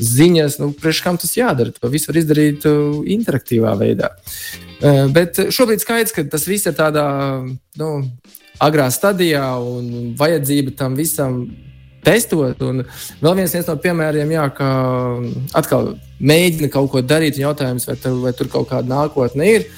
ziņas, 0.00 0.60
nu, 0.62 0.70
priekš 0.78 1.02
kam 1.04 1.18
tas 1.20 1.34
jādara. 1.36 1.74
To 1.74 1.90
visu 1.92 2.12
var 2.12 2.20
izdarīt 2.22 2.64
uh, 2.70 3.02
interaktīvā 3.16 3.74
veidā. 3.80 4.14
Uh, 4.80 5.04
bet 5.12 5.40
šobrīd 5.52 5.82
skaidrs, 5.82 6.14
ka 6.16 6.24
tas 6.30 6.46
viss 6.48 6.68
ir 6.68 6.76
tādā 6.78 7.06
nu, 7.80 7.90
agrā 8.62 8.88
stadijā 8.94 9.48
un 9.60 10.14
vajadzība 10.16 10.76
tam 10.78 10.96
visam 10.96 11.42
testot. 12.06 12.62
Un 12.62 12.86
vēl 13.20 13.36
viens 13.42 13.58
no 13.66 13.76
piemēriem, 13.82 14.32
jā, 14.38 14.46
ka 14.56 14.70
atkal 15.58 15.92
mēģina 16.22 16.72
kaut 16.72 16.92
ko 16.94 17.02
darīt, 17.02 17.36
un 17.36 17.48
jautājums, 17.48 17.90
vai 17.90 17.98
tur, 18.00 18.16
vai 18.22 18.34
tur 18.38 18.50
kaut 18.54 18.70
kāda 18.72 18.94
nākotne 18.94 19.52
ir 19.58 19.68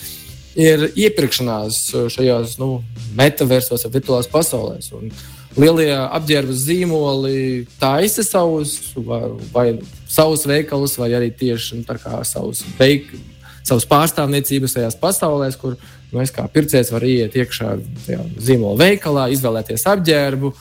ir 0.58 0.88
iepirkšanās 0.98 1.80
šajās 2.10 2.56
nu, 2.58 2.80
metaversos, 3.18 3.86
virtuālās 3.92 4.28
pasaulēs. 4.32 4.90
Un 4.96 5.12
lielie 5.58 5.92
apģērbas 5.94 6.64
zīmoli 6.66 7.66
taisa 7.80 8.24
savus, 8.26 8.74
vai, 8.96 9.22
vai 9.54 9.66
savus 10.10 10.46
veikalus, 10.48 10.98
vai 11.00 11.12
arī 11.18 11.30
tieši 11.34 11.80
nu, 11.80 11.98
savus, 12.26 12.64
veik, 12.78 13.12
savus 13.62 13.86
pārstāvniecības 13.88 14.76
tajās 14.78 14.98
pasaulēs, 14.98 15.58
kur 15.60 15.76
nu, 16.10 16.22
es 16.22 16.34
kā 16.34 16.46
pircējs 16.50 16.92
varu 16.94 17.10
iet 17.12 17.38
iekšā 17.38 17.76
zīmola 18.40 18.78
veikalā, 18.82 19.28
izvēlēties 19.34 19.86
apģērbu. 19.94 20.52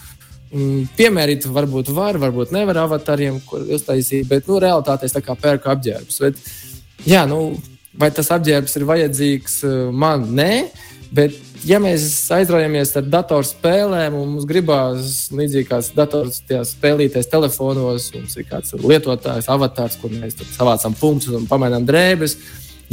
Piemērīt, 0.98 1.48
varbūt 1.52 1.90
var, 1.92 2.20
varbūt 2.22 2.54
nevar 2.56 2.84
avatariem, 2.86 3.42
kur 3.48 3.66
uztaisīt, 3.76 4.28
bet 4.30 4.48
nu, 4.48 4.62
realitātē 4.64 5.10
es 5.10 5.18
pērku 5.18 5.72
apģērbus. 5.74 6.22
Bet, 6.24 6.40
jā, 7.04 7.26
nu, 7.28 7.58
vai 8.00 8.12
tas 8.16 8.32
apģērbs 8.32 8.78
ir 8.80 8.88
vajadzīgs 8.88 9.58
eh, 9.68 9.76
man? 9.92 10.24
Nē, 10.38 10.52
bet 11.12 11.36
ja 11.68 11.80
mēs 11.84 12.06
aizraujamies 12.34 12.94
ar 13.00 13.10
datorspēlēm, 13.12 14.16
un 14.16 14.32
mums 14.36 14.48
gribās 14.48 15.18
līdzīgi 15.36 15.68
kā 15.70 15.82
dators 15.98 16.42
spēlīties 16.72 17.32
telefonos, 17.32 18.12
mums 18.16 18.38
ir 18.38 18.48
kāds 18.48 18.76
lietotājs, 18.80 19.50
avatārs, 19.52 19.98
kur 20.02 20.14
mēs 20.14 20.38
savācam 20.56 20.96
punktus 20.98 21.36
un 21.36 21.48
pamainām 21.50 21.88
drēbes. 21.88 22.38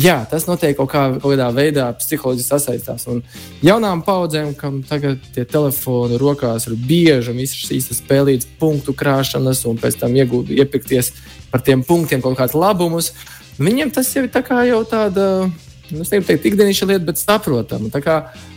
Jā, 0.01 0.17
tas 0.27 0.49
noteikti 0.49 0.79
kaut, 0.81 0.91
kā, 0.91 1.05
kaut 1.21 1.37
kādā 1.37 1.47
veidā 1.55 1.85
psiholoģiski 2.01 2.51
sasaistās. 2.51 3.05
Un 3.11 3.21
jaunām 3.63 4.03
paudzēm, 4.07 4.57
kam 4.59 4.81
tagad 4.87 5.23
tie 5.37 5.45
telefoni 5.47 6.19
rokās 6.19 6.67
ir 6.67 6.75
bieži 6.75 7.31
un 7.31 7.39
visas 7.39 7.63
šīs 7.63 7.93
spēlītas 8.01 8.51
punktu 8.59 8.97
krāšanas, 8.99 9.63
un 9.71 9.79
pēc 9.79 10.01
tam 10.03 10.17
iegūt, 10.19 10.51
iepirkties 10.51 11.13
par 11.53 11.63
tiem 11.63 11.87
punktiem 11.87 12.25
kaut 12.25 12.41
kādus 12.41 12.59
labumus, 12.59 13.13
Viņiem 13.59 13.93
tas 13.95 14.09
jau 14.11 14.25
ir 14.27 14.33
tā 14.35 14.43
jau 14.67 14.83
tāda. 14.89 15.47
Nu, 15.93 16.01
es 16.01 16.09
negribu 16.11 16.27
teikt, 16.27 16.47
ikdienišķa 16.49 16.87
lieta, 16.89 17.05
bet 17.07 17.21
saprotama. 17.21 17.91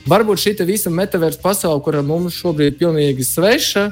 Varbūt 0.08 0.41
šī 0.41 0.53
visa 0.65 0.89
metaversa 0.89 1.41
pasaule, 1.44 1.84
kura 1.84 2.01
mums 2.01 2.38
šobrīd 2.39 2.72
ir 2.72 2.77
pilnīgi 2.79 3.25
sveša, 3.27 3.84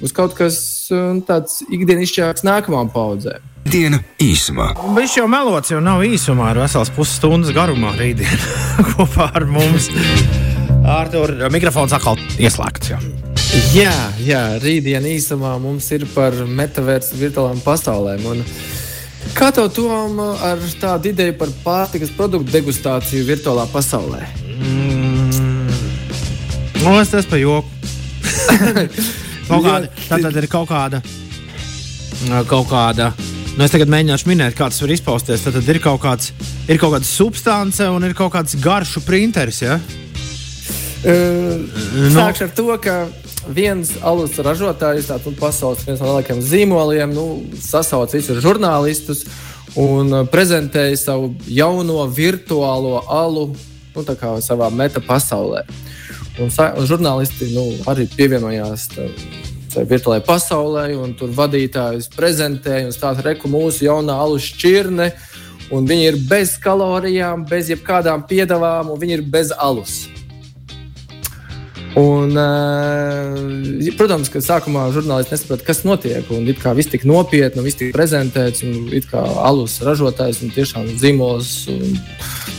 būs 0.00 0.14
kaut 0.16 0.34
kas 0.38 0.58
um, 0.94 1.20
tāds 1.26 1.60
ikdienišķāks 1.66 2.46
nākamajām 2.46 2.90
paudzēm. 2.94 3.44
Diena 3.68 4.00
īsumā. 4.22 4.70
Viņš 4.96 5.18
jau 5.18 5.26
melots, 5.28 5.72
jau 5.74 5.82
nav 5.84 6.04
īsumā, 6.06 6.52
ar 6.52 6.62
vesels 6.62 6.92
pusstundas 6.94 7.52
garumā 7.56 7.92
rītdienā 7.98 8.88
kopā 8.94 9.28
ar 9.36 9.48
mums. 9.50 9.90
Ar 10.88 11.10
to 11.12 11.26
mikrofons 11.52 11.92
atkal 11.96 12.16
ieslēgts. 12.40 12.94
Jā. 12.94 13.02
Jā, 13.74 13.94
jā, 14.22 14.42
rītdienā 14.62 15.16
īsumā 15.18 15.54
mums 15.60 15.88
ir 15.96 16.06
par 16.14 16.36
metaversu 16.46 17.18
virtuālām 17.20 17.60
pasaulēm. 17.64 18.26
Un, 18.28 18.44
uh, 18.44 18.78
Kā 19.36 19.50
tev 19.54 19.68
tom 19.74 20.20
ar 20.22 20.60
tādu 20.80 21.10
ideju 21.12 21.34
par 21.40 21.50
pārtikas 21.64 22.12
produktu 22.14 22.52
degustāciju 22.54 23.26
virtuālā 23.28 23.66
pasaulē? 23.72 24.22
Mm. 24.56 25.68
Nu, 26.84 26.94
es 27.00 27.12
tas 27.12 27.26
pa 27.28 27.40
joku. 27.40 27.68
kāda, 29.48 29.90
tā 30.08 30.20
tad 30.22 30.38
ir 30.42 30.48
kaut 30.52 30.68
kāda. 30.70 31.02
Kaut 32.48 32.66
kāda 32.70 33.12
Nu, 33.58 33.64
es 33.66 33.72
tagad 33.74 33.90
mēģināšu 33.90 34.28
minēt, 34.30 34.54
kā 34.54 34.68
tas 34.70 34.78
var 34.78 34.92
izpausties. 34.94 35.40
Tad, 35.42 35.56
tad 35.56 35.70
ir, 35.72 35.80
kaut 35.82 35.98
kāds, 36.04 36.28
ir 36.70 36.78
kaut 36.78 36.92
kāda 36.94 37.08
substance 37.08 37.82
un 37.90 38.06
ir 38.06 38.12
kaut 38.14 38.30
kāds 38.36 38.54
garšu 38.62 39.02
printeris. 39.02 39.58
Ja? 39.64 39.80
Uh, 41.02 41.64
nu, 41.96 42.12
sākšu 42.14 42.46
ar 42.46 42.52
to, 42.54 42.68
ka 42.78 42.94
viens 43.50 43.90
alus 44.06 44.38
ražotājs, 44.38 45.10
tāds 45.10 45.26
nu, 45.26 45.34
pasaules 45.40 45.82
viens 45.88 45.98
no 45.98 46.12
lielākajiem 46.12 46.44
zīmoliem, 46.46 47.16
nu, 47.18 47.26
sasauc 47.58 48.14
visus 48.14 48.38
žurnālistus 48.44 49.24
un 49.74 50.20
uh, 50.20 50.22
prezentēja 50.30 50.94
savu 51.02 51.32
jauno 51.50 52.06
virtuālo 52.14 53.00
alu 53.10 53.48
nu, 53.50 54.38
savā 54.38 54.70
meta 54.70 55.02
pasaulē. 55.02 55.66
Un, 56.38 56.52
un 56.54 56.86
žurnālisti 56.86 57.50
nu, 57.50 57.64
arī 57.90 58.06
pievienojās 58.12 58.88
tai 58.94 59.84
virtuālajai 59.88 60.24
pasaulē, 60.26 60.84
un 60.98 61.14
tur 61.18 61.32
vadītājs 61.34 62.10
prezentēja 62.14 62.88
un 62.88 62.94
stāsta, 62.94 63.34
ka 63.34 63.50
mūsu 63.50 63.86
jaunā 63.88 64.16
alu 64.22 64.38
šķirne, 64.42 65.10
un 65.74 65.88
viņi 65.88 66.06
ir 66.12 66.20
bez 66.30 66.56
kalorijām, 66.62 67.44
bez 67.48 67.72
jebkādām 67.74 68.24
piedāvām, 68.30 68.92
un 68.94 69.02
viņi 69.02 69.18
ir 69.18 69.26
bez 69.28 69.52
alus. 69.52 70.06
Un, 71.98 72.36
uh, 72.36 73.88
protams, 73.98 74.28
ka 74.30 74.42
sākumā 74.44 74.84
žurnālisti 74.94 75.34
nesaprata, 75.34 75.64
kas 75.66 75.82
notiek. 75.88 76.28
Un 76.34 76.46
it 76.50 76.60
kā 76.62 76.74
viss 76.76 76.90
tika 76.92 77.08
nopietni, 77.08 77.64
viss 77.64 77.78
tika 77.80 77.96
prezentēts, 77.96 78.62
un 78.62 78.92
it 78.94 79.08
kā 79.10 79.22
alus 79.48 79.80
ražotājs 79.82 80.42
un 80.44 80.52
tiešām 80.54 80.90
zīmols 81.00 81.52
un 81.72 81.96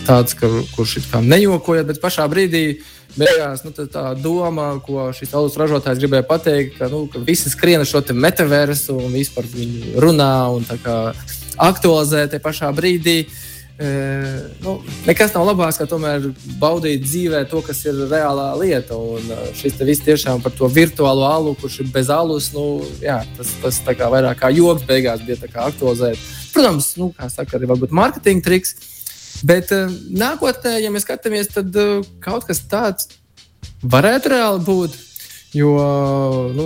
tāds, 0.07 0.35
ka, 0.35 0.49
kurš 0.73 0.97
it 0.99 1.11
kā 1.11 1.21
nejokojot, 1.23 1.87
bet 1.87 2.01
pašā 2.03 2.25
brīdī 2.31 2.63
beigās 3.17 3.63
nu, 3.65 3.73
tā 3.73 4.05
doma, 4.19 4.71
ko 4.85 5.09
šis 5.15 5.33
alus 5.37 5.57
ražotājs 5.59 6.01
gribēja 6.01 6.27
pateikt, 6.29 6.77
ka, 6.79 6.89
nu, 6.91 7.05
ka 7.11 7.21
visi 7.25 7.51
skrien 7.51 7.85
šo 7.87 8.03
metaversu 8.13 8.97
un 8.99 9.13
vispār 9.13 9.47
viņu 9.49 9.99
runā 10.03 10.33
un 10.55 10.65
aktualizē 11.59 12.27
te 12.31 12.41
pašā 12.43 12.71
brīdī. 12.75 13.21
Uh, 13.79 14.49
nu, 14.59 14.73
nekas 15.07 15.31
nav 15.31 15.45
labāks, 15.47 15.77
kā 15.79 15.85
tomēr 15.87 16.25
baudīt 16.59 17.05
dzīvē 17.05 17.45
to, 17.47 17.61
kas 17.63 17.79
ir 17.87 18.01
reālā 18.11 18.49
lieta. 18.59 18.97
Un 18.99 19.31
uh, 19.31 19.45
šis 19.55 19.77
te 19.79 19.87
viss 19.87 20.03
tiešām 20.03 20.43
par 20.43 20.51
to 20.51 20.67
virtuālo 20.67 21.23
alu, 21.23 21.53
kurš 21.61 21.79
ir 21.85 21.93
bez 21.93 22.11
alus, 22.11 22.49
nu, 22.51 22.83
jā, 22.99 23.21
tas, 23.37 23.53
tas 23.63 23.79
kā 23.87 24.11
vairāk 24.11 24.41
kā 24.41 24.51
joks 24.51 24.83
beigās 24.89 25.23
bija 25.23 25.47
aktualizēt. 25.63 26.19
Protams, 26.51 26.91
nu, 26.99 27.13
kā 27.15 27.31
saka, 27.31 27.55
arī 27.55 27.71
varbūt 27.71 27.95
mārketinga 27.95 28.43
triks. 28.49 28.75
Bet 29.47 29.71
uh, 29.75 29.91
nākotnē, 30.11 30.77
ja 30.83 30.91
mēs 30.93 31.05
skatāmies, 31.07 31.51
tad 31.53 31.75
uh, 31.79 32.01
kaut 32.23 32.47
kas 32.49 32.63
tāds 32.69 33.11
varētu 33.83 34.33
reāli 34.33 34.65
būt. 34.65 34.97
Jo 35.57 35.73
nu, 36.53 36.65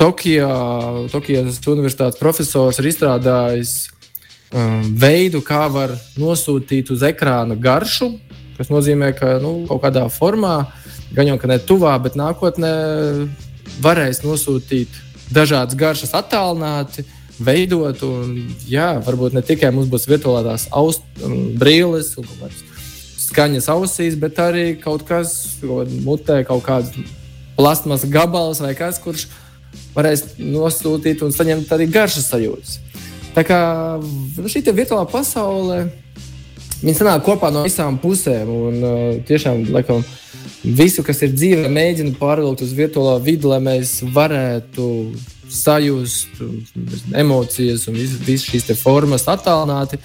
Tokijā, 0.00 0.48
Tokijas 1.12 1.58
Universitātes 1.68 2.18
profesors 2.18 2.78
ir 2.80 2.88
izstrādājis 2.88 3.74
um, 4.50 4.80
veidu, 4.98 5.42
kā 5.44 5.66
var 5.70 5.92
nosūtīt 6.18 6.90
uz 6.94 7.04
ekrāna 7.06 7.58
garšu, 7.60 8.14
kas 8.56 8.72
nozīmē, 8.72 9.12
ka 9.18 9.36
nu, 9.42 9.66
kaut 9.68 9.82
kādā 9.84 10.06
formā, 10.10 10.56
gan 11.14 11.28
jau 11.28 11.38
ne 11.50 11.58
tuvā, 11.62 11.94
bet 12.02 12.18
nākotnē 12.18 12.72
varēs 13.84 14.22
nosūtīt 14.24 14.90
dažādas 15.34 15.78
garšas 15.78 16.14
attālināti. 16.16 17.04
Veidot, 17.42 18.02
un 18.06 18.36
jā, 18.70 18.92
varbūt 19.02 19.34
ne 19.34 19.42
tikai 19.42 19.72
mums 19.74 19.90
būs 19.90 20.06
virtuālās 20.06 20.68
brīles 21.58 22.12
un 22.20 22.28
skaņas 23.24 23.66
ausīs, 23.74 24.14
bet 24.20 24.38
arī 24.38 24.66
kaut 24.78 25.02
kas, 25.08 25.58
mutē, 26.04 26.44
kaut 26.46 26.62
kāds 26.66 26.94
plasmas 27.58 28.06
gabals 28.06 28.62
vai 28.62 28.74
kas, 28.78 29.00
kurš 29.02 29.26
varēs 29.96 30.36
nosūtīt 30.38 31.24
un 31.26 31.34
saņemt 31.34 31.74
arī 31.74 31.90
garšas 31.90 32.30
sajūtas. 32.30 32.78
Tā 33.34 33.42
kā 33.42 33.60
šī 34.46 34.62
virtuālā 34.70 35.08
pasaule 35.10 35.88
Viņi 36.84 36.98
sanāk 36.98 37.22
kopā 37.24 37.48
no 37.48 37.62
visām 37.64 37.96
pusēm. 37.96 38.50
Un, 38.68 38.74
uh, 38.84 39.04
tiešām, 39.24 39.62
laikam, 39.72 40.02
visu, 40.64 41.00
kas 41.06 41.22
ir 41.24 41.32
dzīve, 41.32 41.70
mēģina 41.72 42.12
pārvilkt 42.18 42.64
uz 42.66 42.74
virtuālo 42.76 43.14
vidi, 43.24 43.48
lai 43.48 43.60
mēs 43.64 44.02
varētu 44.12 44.88
sajust 45.54 46.40
emocijas 47.14 47.88
un 47.88 47.98
visas 47.98 48.22
vis 48.26 48.46
šīs 48.46 48.72
formas 48.80 49.28
attālināti. 49.30 50.00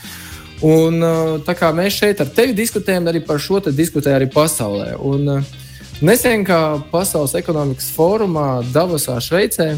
Un, 0.66 1.00
uh, 1.00 1.38
tā 1.46 1.56
kā 1.56 1.72
mēs 1.72 2.02
šeit 2.02 2.20
ar 2.20 2.30
tevi 2.36 2.54
diskutējam, 2.58 3.08
arī 3.08 3.24
par 3.24 3.40
šo 3.40 3.62
diskutējam 3.72 4.20
arī 4.20 4.28
pasaulē. 4.34 4.94
Un, 5.00 5.28
uh, 5.38 5.58
Nesen, 6.00 6.46
kā 6.48 6.80
Pasaules 6.94 7.34
ekonomikas 7.36 7.90
fórumā 7.92 8.62
Davosā, 8.72 9.18
Šveicē, 9.20 9.74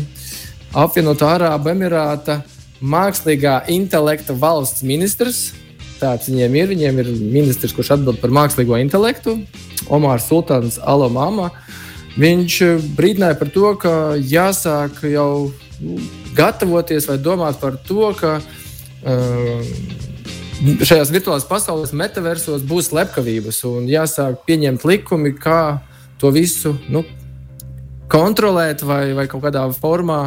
apvienotā 0.78 1.32
Arābu 1.34 1.72
Emirāta 1.72 2.36
mākslīgā 2.78 3.64
intelekta 3.74 4.36
valsts 4.38 4.84
ministrs. 4.86 5.40
Tāds 5.98 6.30
viņiem 6.30 6.60
ir. 6.60 6.70
Viņiem 6.76 7.02
ir 7.02 7.10
ministrs, 7.22 7.74
kurš 7.74 7.96
atbild 7.98 8.22
par 8.22 8.34
mākslīgo 8.38 8.78
intelektu, 8.78 9.40
Omārs 9.90 10.30
Sultāns 10.30 10.78
Alamāma. 10.78 11.50
Viņš 12.20 12.56
brīdināja 12.98 13.38
par 13.40 13.52
to, 13.54 13.72
ka 13.80 13.94
jāsāk 14.20 15.00
jau 15.08 15.52
nu, 15.80 16.00
gatavoties 16.36 17.08
vai 17.08 17.18
domāt 17.24 17.60
par 17.62 17.78
to, 17.88 18.12
ka 18.20 18.34
uh, 18.42 19.72
šajās 20.62 21.12
virtuālās 21.14 21.48
pasaules 21.50 21.94
metaversos 21.98 22.66
būs 22.68 22.92
slepkavības 22.92 23.64
un 23.70 23.88
jāsāk 23.90 24.44
pieņemt 24.46 24.86
likumi, 24.86 25.34
kā 25.40 25.82
to 26.22 26.30
visu 26.36 26.76
nu, 26.92 27.04
kontrolēt 28.12 28.84
vai, 28.86 29.14
vai 29.18 29.26
kaut 29.32 29.46
kādā 29.48 29.64
formā. 29.74 30.26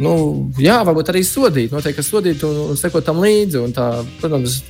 Nu, 0.00 0.12
jā, 0.60 0.78
varbūt 0.86 1.10
arī 1.12 1.24
sodīt, 1.26 1.72
noteikti 1.72 2.04
sodīt 2.04 2.44
un, 2.46 2.76
sekot 2.80 3.04
tam 3.04 3.20
līdzi. 3.20 3.64
Tā, 3.76 3.88
protams, 4.20 4.60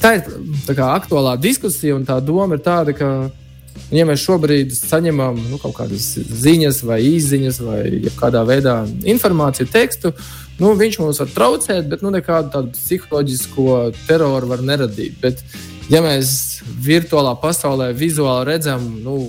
tā 0.00 0.14
ir 0.16 0.30
tā 0.68 0.76
aktuālā 0.86 1.34
diskusija, 1.40 1.96
un 1.98 2.06
tā 2.08 2.20
doma 2.24 2.56
ir 2.56 2.64
tāda, 2.64 2.94
ka, 2.96 3.10
ja 3.94 4.06
mēs 4.08 4.22
šobrīd 4.24 4.72
saņemam 4.76 5.38
nu, 5.50 5.58
kaut 5.62 5.76
kādas 5.80 6.12
ziņas, 6.18 6.82
vai 6.86 7.00
izziņas, 7.08 7.60
vai 7.64 7.80
kādā 8.18 8.44
veidā 8.48 8.76
informāciju, 9.08 9.70
tekstu, 9.72 10.14
nu, 10.60 10.74
viņš 10.78 11.00
mums 11.02 11.20
var 11.22 11.34
traucēt, 11.34 11.88
bet 11.90 12.04
nu, 12.04 12.12
nekādu 12.14 12.52
tādu 12.54 12.72
psiholoģisko 12.76 13.76
teroru 14.06 14.52
var 14.52 14.64
neradīt. 14.66 15.18
Bet, 15.22 15.42
ja 15.90 16.02
mēs 16.04 16.60
virtuālā 16.84 17.34
pasaulē 17.42 17.90
vizuāli 17.96 18.52
redzam, 18.52 18.86
nu, 19.04 19.24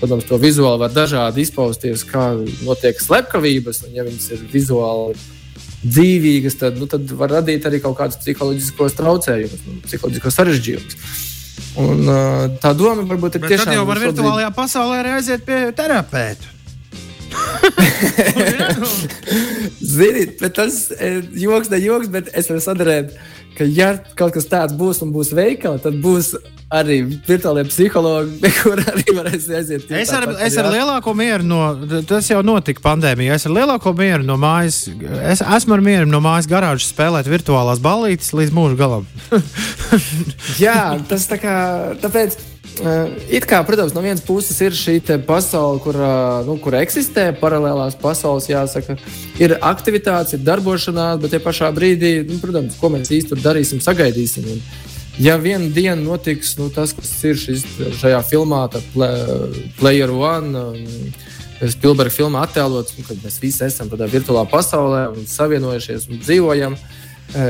protams, 0.00 0.26
to 0.28 0.40
vizuāli 0.40 0.82
var 0.82 0.92
dažādi 0.94 1.44
izpausties, 1.46 2.04
kā 2.08 2.32
notiek 2.66 3.00
slepkavības, 3.00 3.84
un 3.86 3.96
ja 4.00 4.06
viņas 4.06 4.30
ir 4.34 4.44
vizuāli 4.52 5.16
dzīvīgas, 5.86 6.58
tad, 6.58 6.80
nu, 6.80 6.88
tad 6.90 7.06
var 7.14 7.38
radīt 7.38 7.66
arī 7.68 7.80
kaut 7.84 7.98
kādus 8.00 8.18
psiholoģiskos 8.24 8.96
traucējumus, 8.98 9.64
nu, 9.68 9.78
psiholoģiskos 9.86 10.38
sarežģījumus. 10.40 10.98
Un, 11.76 12.04
uh, 12.08 12.44
tā 12.62 12.72
doma 12.76 13.04
varbūt 13.04 13.36
ir 13.36 13.44
Bet 13.44 13.50
tiešām. 13.52 13.68
Tad 13.68 13.76
jau 13.76 13.86
var 13.88 14.00
šobrīd... 14.00 14.16
virtuālajā 14.16 14.50
pasaulē 14.56 15.00
arī 15.02 15.16
aiziet 15.18 15.42
pie 15.44 15.58
terapeita. 15.76 16.52
Ziniet, 19.96 20.40
tas 20.56 20.78
ir 20.94 21.26
joks, 21.36 21.68
ne 21.72 21.80
joks, 21.82 22.08
bet 22.12 22.30
es 22.32 22.48
varu 22.48 22.62
sadarīt 22.64 23.12
ka, 23.56 23.66
ja 23.66 23.94
kaut 24.18 24.36
kas 24.36 24.48
tāds 24.50 24.76
būs 24.76 25.02
un 25.04 25.12
būs 25.14 25.32
veikala, 25.36 25.80
tad 25.82 25.98
būs 26.02 26.34
arī 26.72 26.98
virtuālajie 27.06 27.68
psihologi, 27.70 28.50
kur 28.58 28.80
arī 28.82 29.14
varēs 29.14 29.46
aiziet. 29.54 29.86
Es 29.94 30.10
ar, 30.14 30.26
pat, 30.26 30.40
es 30.46 30.56
ar 30.58 30.70
lielāko 30.72 31.14
mieru 31.16 31.46
no, 31.46 31.60
tas 32.08 32.30
jau 32.30 32.42
notika 32.46 32.82
pandēmijā, 32.84 33.38
es 33.38 33.46
ar 33.46 33.54
lielāko 33.54 33.94
mieru 33.96 34.26
no 34.26 34.38
mājas, 34.40 34.82
es 35.30 35.44
esmu 35.44 35.78
ar 35.78 35.84
mieru 35.86 36.10
no 36.10 36.20
mājas 36.24 36.50
garāžas 36.50 36.90
spēlēt 36.90 37.30
virtuālās 37.30 37.82
ballītes 37.82 38.34
līdz 38.34 38.54
mūža 38.56 38.80
galam. 38.80 39.06
Jā, 40.64 40.96
tas 41.08 41.30
tā 41.30 41.40
kā, 41.42 41.56
tāpēc. 42.02 42.38
Uh, 42.76 43.08
it 43.32 43.46
kā, 43.48 43.62
protams, 43.64 43.94
no 43.96 44.02
vienas 44.04 44.20
puses 44.20 44.58
ir 44.60 44.74
šī 44.76 44.98
pasaule, 45.24 45.78
kur, 45.80 45.96
uh, 45.96 46.42
nu, 46.44 46.58
kur 46.60 46.76
eksistē 46.76 47.30
paralēlās 47.40 47.96
pasaules, 47.96 48.50
jāsaka, 48.50 48.98
ir 49.40 49.56
aktivitātes, 49.64 50.34
ir 50.36 50.44
darbošanās, 50.44 51.16
bet 51.22 51.32
tie 51.32 51.40
pašā 51.40 51.70
brīdī, 51.72 52.18
nu, 52.28 52.36
protams, 52.42 52.76
ko 52.76 52.90
mēs 52.92 53.08
īstenībā 53.08 53.46
darīsim, 53.46 53.80
sagaidīsim. 53.80 54.50
Un, 54.52 54.60
ja 55.24 55.38
vienu 55.40 55.70
dienu 55.72 56.04
notiks 56.04 56.58
nu, 56.60 56.68
tas, 56.74 56.92
kas 56.92 57.14
ir 57.24 57.40
šis, 57.40 57.64
šajā 58.02 58.20
filmā, 58.28 58.66
tad 58.74 58.84
Player 59.80 60.12
One. 60.12 60.66
Spilberga 61.56 62.12
filmā 62.12 62.42
attēlots, 62.44 62.98
nu, 62.98 63.06
kad 63.06 63.22
mēs 63.24 63.38
visi 63.40 63.62
esam 63.64 63.88
tādā 63.88 64.04
virtuālā 64.12 64.42
pasaulē 64.50 65.06
un 65.14 65.22
savienojušies 65.24 66.10
un 66.10 66.18
dzīvojam. 66.20 66.76
E, 67.32 67.46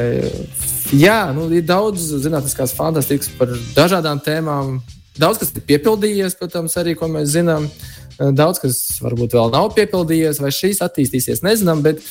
jā, 0.94 1.16
nu, 1.34 1.48
ir 1.50 1.64
daudz 1.66 2.04
zinātniskās 2.22 2.74
fantastikas 2.76 3.32
par 3.34 3.50
dažādām 3.74 4.22
tēmām, 4.22 4.76
Daudz 5.20 5.40
kas 5.40 5.52
ir 5.54 5.64
piepildījies, 5.68 6.36
protams, 6.38 6.76
arī 6.80 6.96
ko 6.98 7.08
mēs 7.10 7.32
zinām. 7.34 7.68
Daudz 8.16 8.60
kas 8.62 8.78
varbūt 9.04 9.36
vēl 9.36 9.52
nav 9.52 9.70
piepildījies, 9.76 10.40
vai 10.40 10.52
šīs 10.54 10.82
attīstīsies, 10.84 11.44
nezinām. 11.44 11.82
Bet 11.84 12.02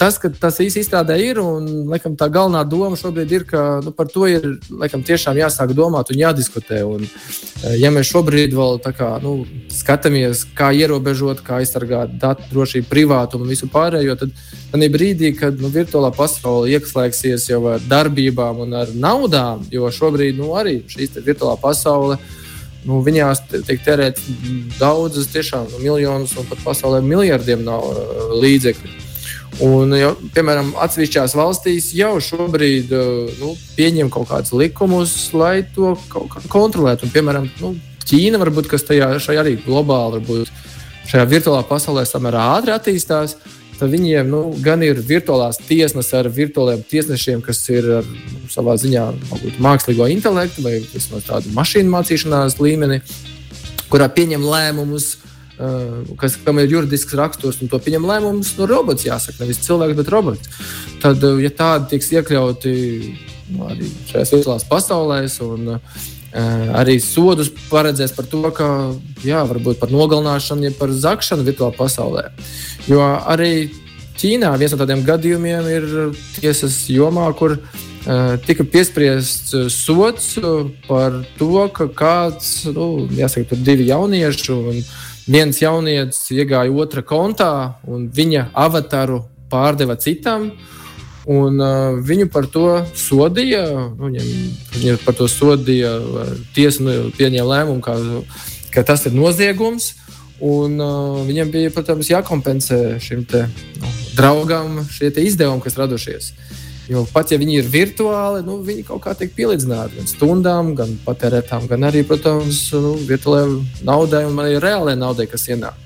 tas, 0.00 0.16
ka 0.20 0.30
tas 0.40 0.58
īsi 0.64 0.80
izstrādē 0.80 1.18
ir, 1.20 1.40
un 1.42 1.86
laikam, 1.92 2.16
tā 2.16 2.30
galvenā 2.32 2.62
doma 2.68 2.96
šobrīd 2.96 3.34
ir, 3.36 3.46
ka 3.48 3.62
nu, 3.84 3.92
par 3.96 4.08
to 4.12 4.26
ir 4.30 4.46
laikam, 4.70 5.04
tiešām 5.04 5.38
jāsāk 5.40 5.74
domāt 5.76 6.12
un 6.14 6.20
jādiskutē. 6.22 6.82
Un, 6.88 7.06
ja 7.76 7.92
mēs 7.94 8.10
šobrīd 8.12 8.56
vēl 8.56 8.80
kā, 8.96 9.14
nu, 9.24 9.36
skatāmies, 9.72 10.46
kā 10.56 10.72
ierobežot, 10.76 11.44
kā 11.44 11.60
aizsargāt 11.62 12.16
datu 12.20 12.48
drošību, 12.52 12.90
privātumu 12.90 13.44
un 13.44 13.54
visu 13.54 13.70
pārējo, 13.72 14.18
tad 14.20 14.36
Tad 14.74 14.82
brīdī, 14.90 15.28
kad 15.38 15.60
nu, 15.62 15.68
virtuālā 15.70 16.08
pasaule 16.10 16.72
ieslēgsies 16.74 17.44
jau 17.46 17.60
ar 17.70 17.84
darbībām 17.86 18.64
un 18.64 18.72
ar 18.74 18.88
naudām, 18.90 19.62
jo 19.70 19.86
šobrīd 19.86 20.34
nu, 20.34 20.48
arī 20.58 20.80
šī 20.90 21.06
virtuālā 21.20 21.54
pasaule. 21.62 22.18
Nu, 22.82 22.98
viņās 23.06 23.44
tiek 23.52 23.78
tērēts 23.86 24.26
daudzas, 24.80 25.30
tiešām 25.30 25.70
nu, 25.70 25.84
miljonus, 25.86 26.34
un 26.34 26.50
pat 26.50 26.66
pasaulē 26.66 27.04
miljardiem 27.06 27.62
nav 27.62 27.86
līdzekļu. 28.42 29.03
Un, 29.62 29.92
jau, 29.94 30.14
piemēram, 30.34 30.72
atsevišķās 30.82 31.34
valstīs 31.38 31.92
jau 31.94 32.16
šobrīd 32.22 32.90
uh, 32.94 33.34
nu, 33.38 33.52
pieņem 33.76 34.10
kaut 34.10 34.26
kādus 34.32 34.54
likumus, 34.56 35.14
lai 35.36 35.62
to 35.76 35.92
kontrolētu. 36.50 37.06
Un, 37.06 37.12
piemēram, 37.14 37.50
nu, 37.62 37.74
Ķīna, 38.04 38.36
varbūt, 38.42 38.66
kas 38.68 38.82
tajā 38.84 39.14
arī 39.40 39.54
globāli, 39.64 40.18
varbūt 40.18 40.50
šajā 41.08 41.24
virtuālā 41.30 41.62
pasaulē 41.68 42.02
samērā 42.04 42.42
ātri 42.58 42.74
attīstās, 42.74 43.38
tad 43.78 43.88
viņiem 43.94 44.28
nu, 44.28 44.42
gan 44.64 44.82
ir 44.84 45.00
virtuālās 45.00 45.56
tiesnes 45.62 46.10
ar 46.18 46.28
virtuāliem 46.28 46.82
tiesnešiem, 46.90 47.40
kas 47.46 47.62
ir 47.72 47.88
ar, 48.02 48.10
nu, 48.10 48.44
savā 48.52 48.74
ziņā 48.82 49.06
varbūt, 49.30 49.60
mākslīgo 49.64 50.10
intelektu 50.12 50.66
vai 50.66 50.80
vismaz 50.82 51.24
tādu 51.30 51.54
mašīnu 51.56 51.94
mācīšanās 51.94 52.58
līmeni, 52.60 53.00
kurā 53.88 54.10
pieņem 54.12 54.44
lēmumus. 54.50 55.14
Uh, 55.14 55.33
kas, 56.18 56.36
kam 56.44 56.58
ir 56.58 56.72
juridisks 56.72 57.14
raksturs, 57.18 57.60
un 57.62 57.70
to 57.70 57.78
pieņem 57.78 58.06
lēmumus 58.08 58.54
no 58.58 58.66
robots, 58.70 59.06
jāsaka, 59.06 59.42
nevis 59.42 59.62
cilvēks, 59.62 59.96
bet 60.00 60.10
robots. 60.10 60.64
Tad, 61.02 61.22
uh, 61.22 61.38
ja 61.42 61.52
tādi 61.54 61.94
tiks 61.94 62.10
iekļauti 62.16 62.74
nu, 63.54 63.68
arī 63.68 63.88
šajās 64.10 64.34
virtuālās 64.34 64.66
pasaulēs, 64.70 65.38
un 65.46 65.76
uh, 65.76 66.02
arī 66.74 66.98
sodus 67.02 67.52
paredzēs 67.70 68.16
par 68.16 68.26
to, 68.30 68.42
ka 68.56 68.68
jā, 69.26 69.44
varbūt 69.46 69.78
par 69.82 69.94
nogalināšanu, 69.94 70.66
ja 70.66 70.74
par 70.78 70.90
zakšanu 70.90 71.46
virtuālā 71.46 71.76
pasaulē. 71.78 72.28
Jo 72.90 73.02
arī 73.22 73.70
Ķīnā 74.14 74.52
viens 74.60 74.70
no 74.70 74.78
tādiem 74.78 75.00
gadījumiem 75.02 75.66
ir 75.72 75.86
tiesas 76.36 76.84
jomā, 76.86 77.26
kur 77.34 77.56
uh, 77.58 78.36
tika 78.46 78.62
piespriests 78.62 79.54
sots 79.74 80.36
par 80.86 81.18
to, 81.38 81.66
ka 81.74 81.88
kāds, 81.90 82.52
nu, 82.70 83.08
jāsaka, 83.10 83.50
tur 83.50 83.64
divi 83.66 83.88
jaunieši 83.90 84.54
un 84.54 84.78
viens 85.26 85.60
jaunietis 85.60 86.26
iegāja 86.34 86.72
otra 86.72 87.02
kontā 87.06 87.50
un 87.88 88.08
viņa 88.12 88.48
avataru 88.52 89.24
pārdeva 89.52 89.96
citam. 90.00 90.50
Un, 91.24 91.56
uh, 91.56 91.96
viņu 92.04 92.28
par 92.28 92.44
to 92.52 92.82
sodīja. 92.92 93.64
Nu, 93.96 94.10
viņam, 94.10 94.26
viņu 94.76 94.96
par 95.06 95.16
to 95.16 95.28
sodīja. 95.30 95.94
Tiesa 96.52 96.84
nu, 96.84 96.96
pieņēma 97.16 97.46
lēmumu, 97.48 97.80
ka, 97.84 97.96
ka 98.74 98.84
tas 98.84 99.06
ir 99.08 99.16
noziegums. 99.16 99.94
Un, 100.44 100.76
uh, 100.82 101.22
viņam 101.24 101.52
bija, 101.54 101.72
protams, 101.72 102.10
jākompensē 102.12 102.98
šim 103.00 103.24
te, 103.30 103.46
nu, 103.80 103.92
draugam 104.18 104.82
šie 104.92 105.08
izdevumi, 105.24 105.64
kas 105.64 105.78
radušies. 105.80 106.34
Jo 106.84 107.06
pat 107.08 107.30
ja 107.32 107.38
viņi 107.40 107.54
ir 107.62 107.68
virtuāli, 107.72 108.42
nu, 108.44 108.58
viņi 108.64 108.84
kaut 108.90 109.00
kā 109.06 109.14
tiek 109.16 109.32
pielīdzināti 109.32 109.96
gan 109.96 110.10
stundām, 110.10 110.74
gan 110.76 110.92
patērētām, 111.06 111.64
gan 111.70 111.88
arī, 111.88 112.02
protams, 112.04 112.66
nu, 112.76 112.92
virtuālajai 113.08 113.86
naudai 113.88 114.26
un 114.28 114.42
arī 114.42 114.58
reālajai 114.60 115.00
naudai, 115.00 115.28
kas 115.30 115.48
ienāk. 115.48 115.80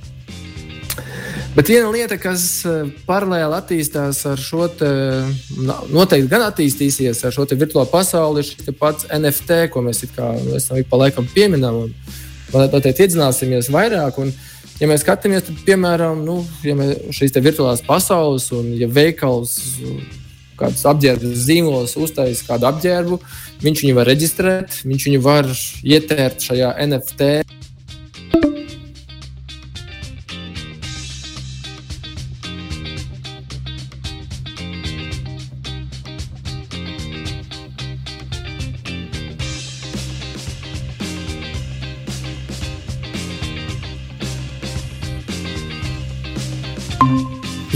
Bet 1.55 1.71
viena 1.71 1.89
lieta, 1.91 2.19
kas 2.21 2.43
uh, 2.67 2.91
paralēli 3.07 3.57
attīstās 3.57 4.21
ar 4.31 4.39
šo, 4.39 4.69
te, 4.79 4.91
noteikti 5.91 6.29
gan 6.31 6.45
attīstīsies 6.51 7.25
ar 7.27 7.35
šo 7.35 7.47
virtuālo 7.51 7.87
pasauli, 7.91 8.45
ir 8.45 8.51
šis 8.51 8.77
pats 8.79 9.09
NFT, 9.15 9.65
ko 9.75 9.83
mēs 9.87 10.05
kā, 10.15 10.35
nu, 10.43 10.55
esam 10.59 10.79
ik 10.79 10.91
pa 10.91 11.01
laikam 11.01 11.27
pieminam. 11.33 11.89
Noteikti 12.53 13.07
iedzināsimies 13.07 13.73
vairāk. 13.75 14.21
Un, 14.23 14.31
ja 14.79 14.87
mēs 14.91 15.03
skatāmies, 15.03 15.49
tad, 15.49 15.59
piemēram, 15.67 16.23
nu, 16.27 16.41
ja 16.63 16.77
šīs 17.17 17.35
virtuālās 17.39 17.83
pasaules 17.87 18.51
un 18.55 18.71
ja 18.79 18.87
veikals 18.91 19.59
kāds 20.59 20.85
apģērbs 20.90 21.44
zīmols 21.47 21.97
uztaisīs 22.01 22.47
kādu 22.47 22.68
apģērbu, 22.73 23.21
viņš 23.62 23.85
viņu 23.85 23.99
var 23.99 24.11
reģistrēt, 24.12 24.83
viņš 24.88 25.09
viņu 25.11 25.23
var 25.25 25.53
ietērt 25.87 26.51
šajā 26.51 26.75
NFT. 26.88 27.31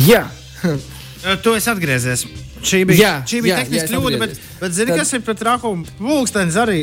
Jā. 0.03 0.27
tu 1.43 1.55
esi 1.55 1.71
atgriezies. 1.71 2.42
Šī 2.63 2.83
bija, 2.87 2.99
jā, 2.99 3.13
šī 3.27 3.41
bija 3.43 3.57
jā, 3.57 3.63
tehniska 3.65 3.89
jā, 3.89 3.93
kļūda, 3.93 4.19
bet, 4.23 4.37
bet 4.61 4.75
zini, 4.77 4.93
Tad... 4.93 5.01
kas 5.03 5.17
ir 5.17 5.25
pret 5.27 5.41
rakumu? 5.49 5.87
Pulkstenis 5.99 6.59
arī. 6.63 6.83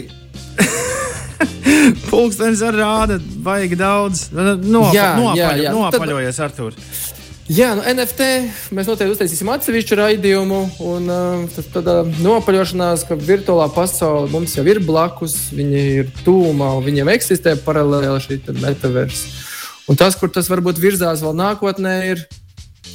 Pulkstenis 2.09 2.63
arī 2.67 2.81
rāda, 2.81 3.19
vajag 3.45 3.77
daudz. 3.79 4.25
Nopa, 4.35 4.91
jā, 4.95 5.07
nopaļo, 5.21 5.37
jā, 5.39 5.53
jā. 5.63 5.77
Nopaļojies, 5.77 6.41
Tad... 6.41 6.49
Artur. 6.49 6.77
Jā, 7.49 7.71
nu, 7.73 7.81
NFT 7.81 8.25
mēs 8.77 8.85
noteikti 8.85 9.15
uztaisīsim 9.15 9.49
atsevišķu 9.49 9.95
raidījumu, 9.97 10.57
un 10.85 11.09
uh, 11.09 11.61
tāda 11.73 12.03
nopaļošanās, 12.21 13.07
ka 13.09 13.17
virtuālā 13.17 13.65
pasaule 13.73 14.29
mums 14.29 14.53
jau 14.53 14.67
ir 14.69 14.83
blakus, 14.85 15.47
viņa 15.57 15.85
ir 16.03 16.11
tūmā, 16.27 16.75
un 16.77 16.85
viņiem 16.85 17.09
eksistē 17.15 17.55
paralēli 17.65 18.11
šī 18.21 18.37
metaversa. 18.59 19.31
Un 19.89 19.97
tas, 19.97 20.13
kur 20.13 20.29
tas 20.29 20.45
varbūt 20.51 20.77
virzās 20.77 21.23
vēl 21.25 21.33
nākotnē, 21.39 21.95
ir 22.11 22.21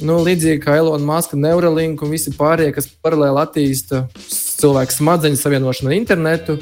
Nu, 0.03 0.17
līdzīgi 0.25 0.59
kā 0.63 0.75
Elona 0.79 1.05
Maska, 1.07 1.37
Neuralink 1.39 2.01
un 2.03 2.11
visi 2.11 2.33
pārējie, 2.35 2.73
kas 2.75 2.89
paralēli 3.03 3.39
attīsta 3.39 4.01
cilvēku 4.25 4.95
smadzeņu 4.95 5.39
savienošanu 5.39 5.91
ar 5.91 5.95
internetu, 5.95 6.57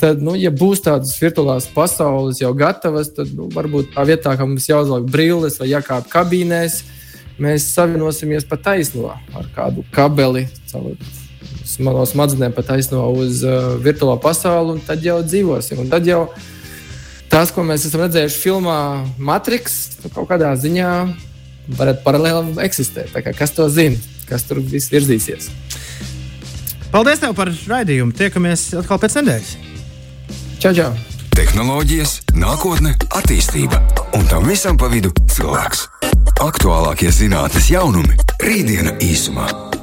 tad, 0.00 0.20
nu, 0.24 0.34
ja 0.36 0.52
būs 0.52 0.82
tādas 0.84 1.14
virtuālās 1.22 1.68
pasaules 1.72 2.42
jau 2.42 2.52
gatavas, 2.56 3.08
tad 3.16 3.32
nu, 3.36 3.48
varbūt 3.54 3.94
tā 3.94 4.04
vietā, 4.08 4.34
ka 4.36 4.48
mums 4.48 4.68
jāuzliek 4.68 5.08
brilles 5.08 5.56
vai 5.62 5.70
jākāp 5.70 6.10
kabīnēs, 6.12 6.82
mēs 7.40 7.70
savienosimies 7.72 8.44
pa 8.48 8.60
taisno 8.60 9.14
ar 9.34 9.48
kādu 9.56 9.86
kabeli. 9.94 10.46
No 11.80 12.02
smadzenēm 12.04 12.52
pat 12.52 12.68
taisno 12.68 13.06
uz 13.16 13.40
uh, 13.46 13.74
virtuālo 13.80 14.18
pasauli, 14.20 14.76
un 14.76 14.82
tad 14.84 15.04
jau 15.04 15.22
dzīvosim. 15.24 15.80
Un 15.86 15.92
tad 15.92 16.04
jau 16.08 16.26
tas, 17.32 17.50
ko 17.54 17.64
mēs 17.66 17.86
esam 17.88 18.04
redzējuši 18.04 18.42
filmā 18.42 18.80
Matrix, 19.16 19.78
nu, 20.04 20.12
kaut 20.12 20.28
kādā 20.30 20.52
ziņā 20.60 20.90
varat 21.68 22.02
paralēli 22.04 22.58
eksistēt. 22.64 23.14
Kas 23.38 23.54
to 23.56 23.68
zina? 23.72 23.98
Kas 24.28 24.46
tur 24.48 24.60
viss 24.60 24.92
virzīsies? 24.92 25.50
Paldies 26.94 27.20
tev 27.22 27.34
par 27.34 27.50
raidījumu. 27.50 28.14
Tiekamies 28.14 28.70
atkal 28.78 29.00
pēc 29.02 29.18
nedēļas. 29.18 29.56
Čau, 30.62 30.72
čau! 30.76 30.92
Tehnoloģijas, 31.34 32.12
nākotne, 32.38 32.94
attīstība 33.18 33.82
un 34.14 34.28
tam 34.30 34.46
visam 34.46 34.78
pa 34.78 34.86
vidu 34.92 35.10
cilvēks. 35.34 35.88
Aktuālākie 36.44 37.10
zinātnīs 37.10 37.72
jaunumi- 37.74 38.14
rītdiena 38.46 38.94
īsumā. 39.02 39.73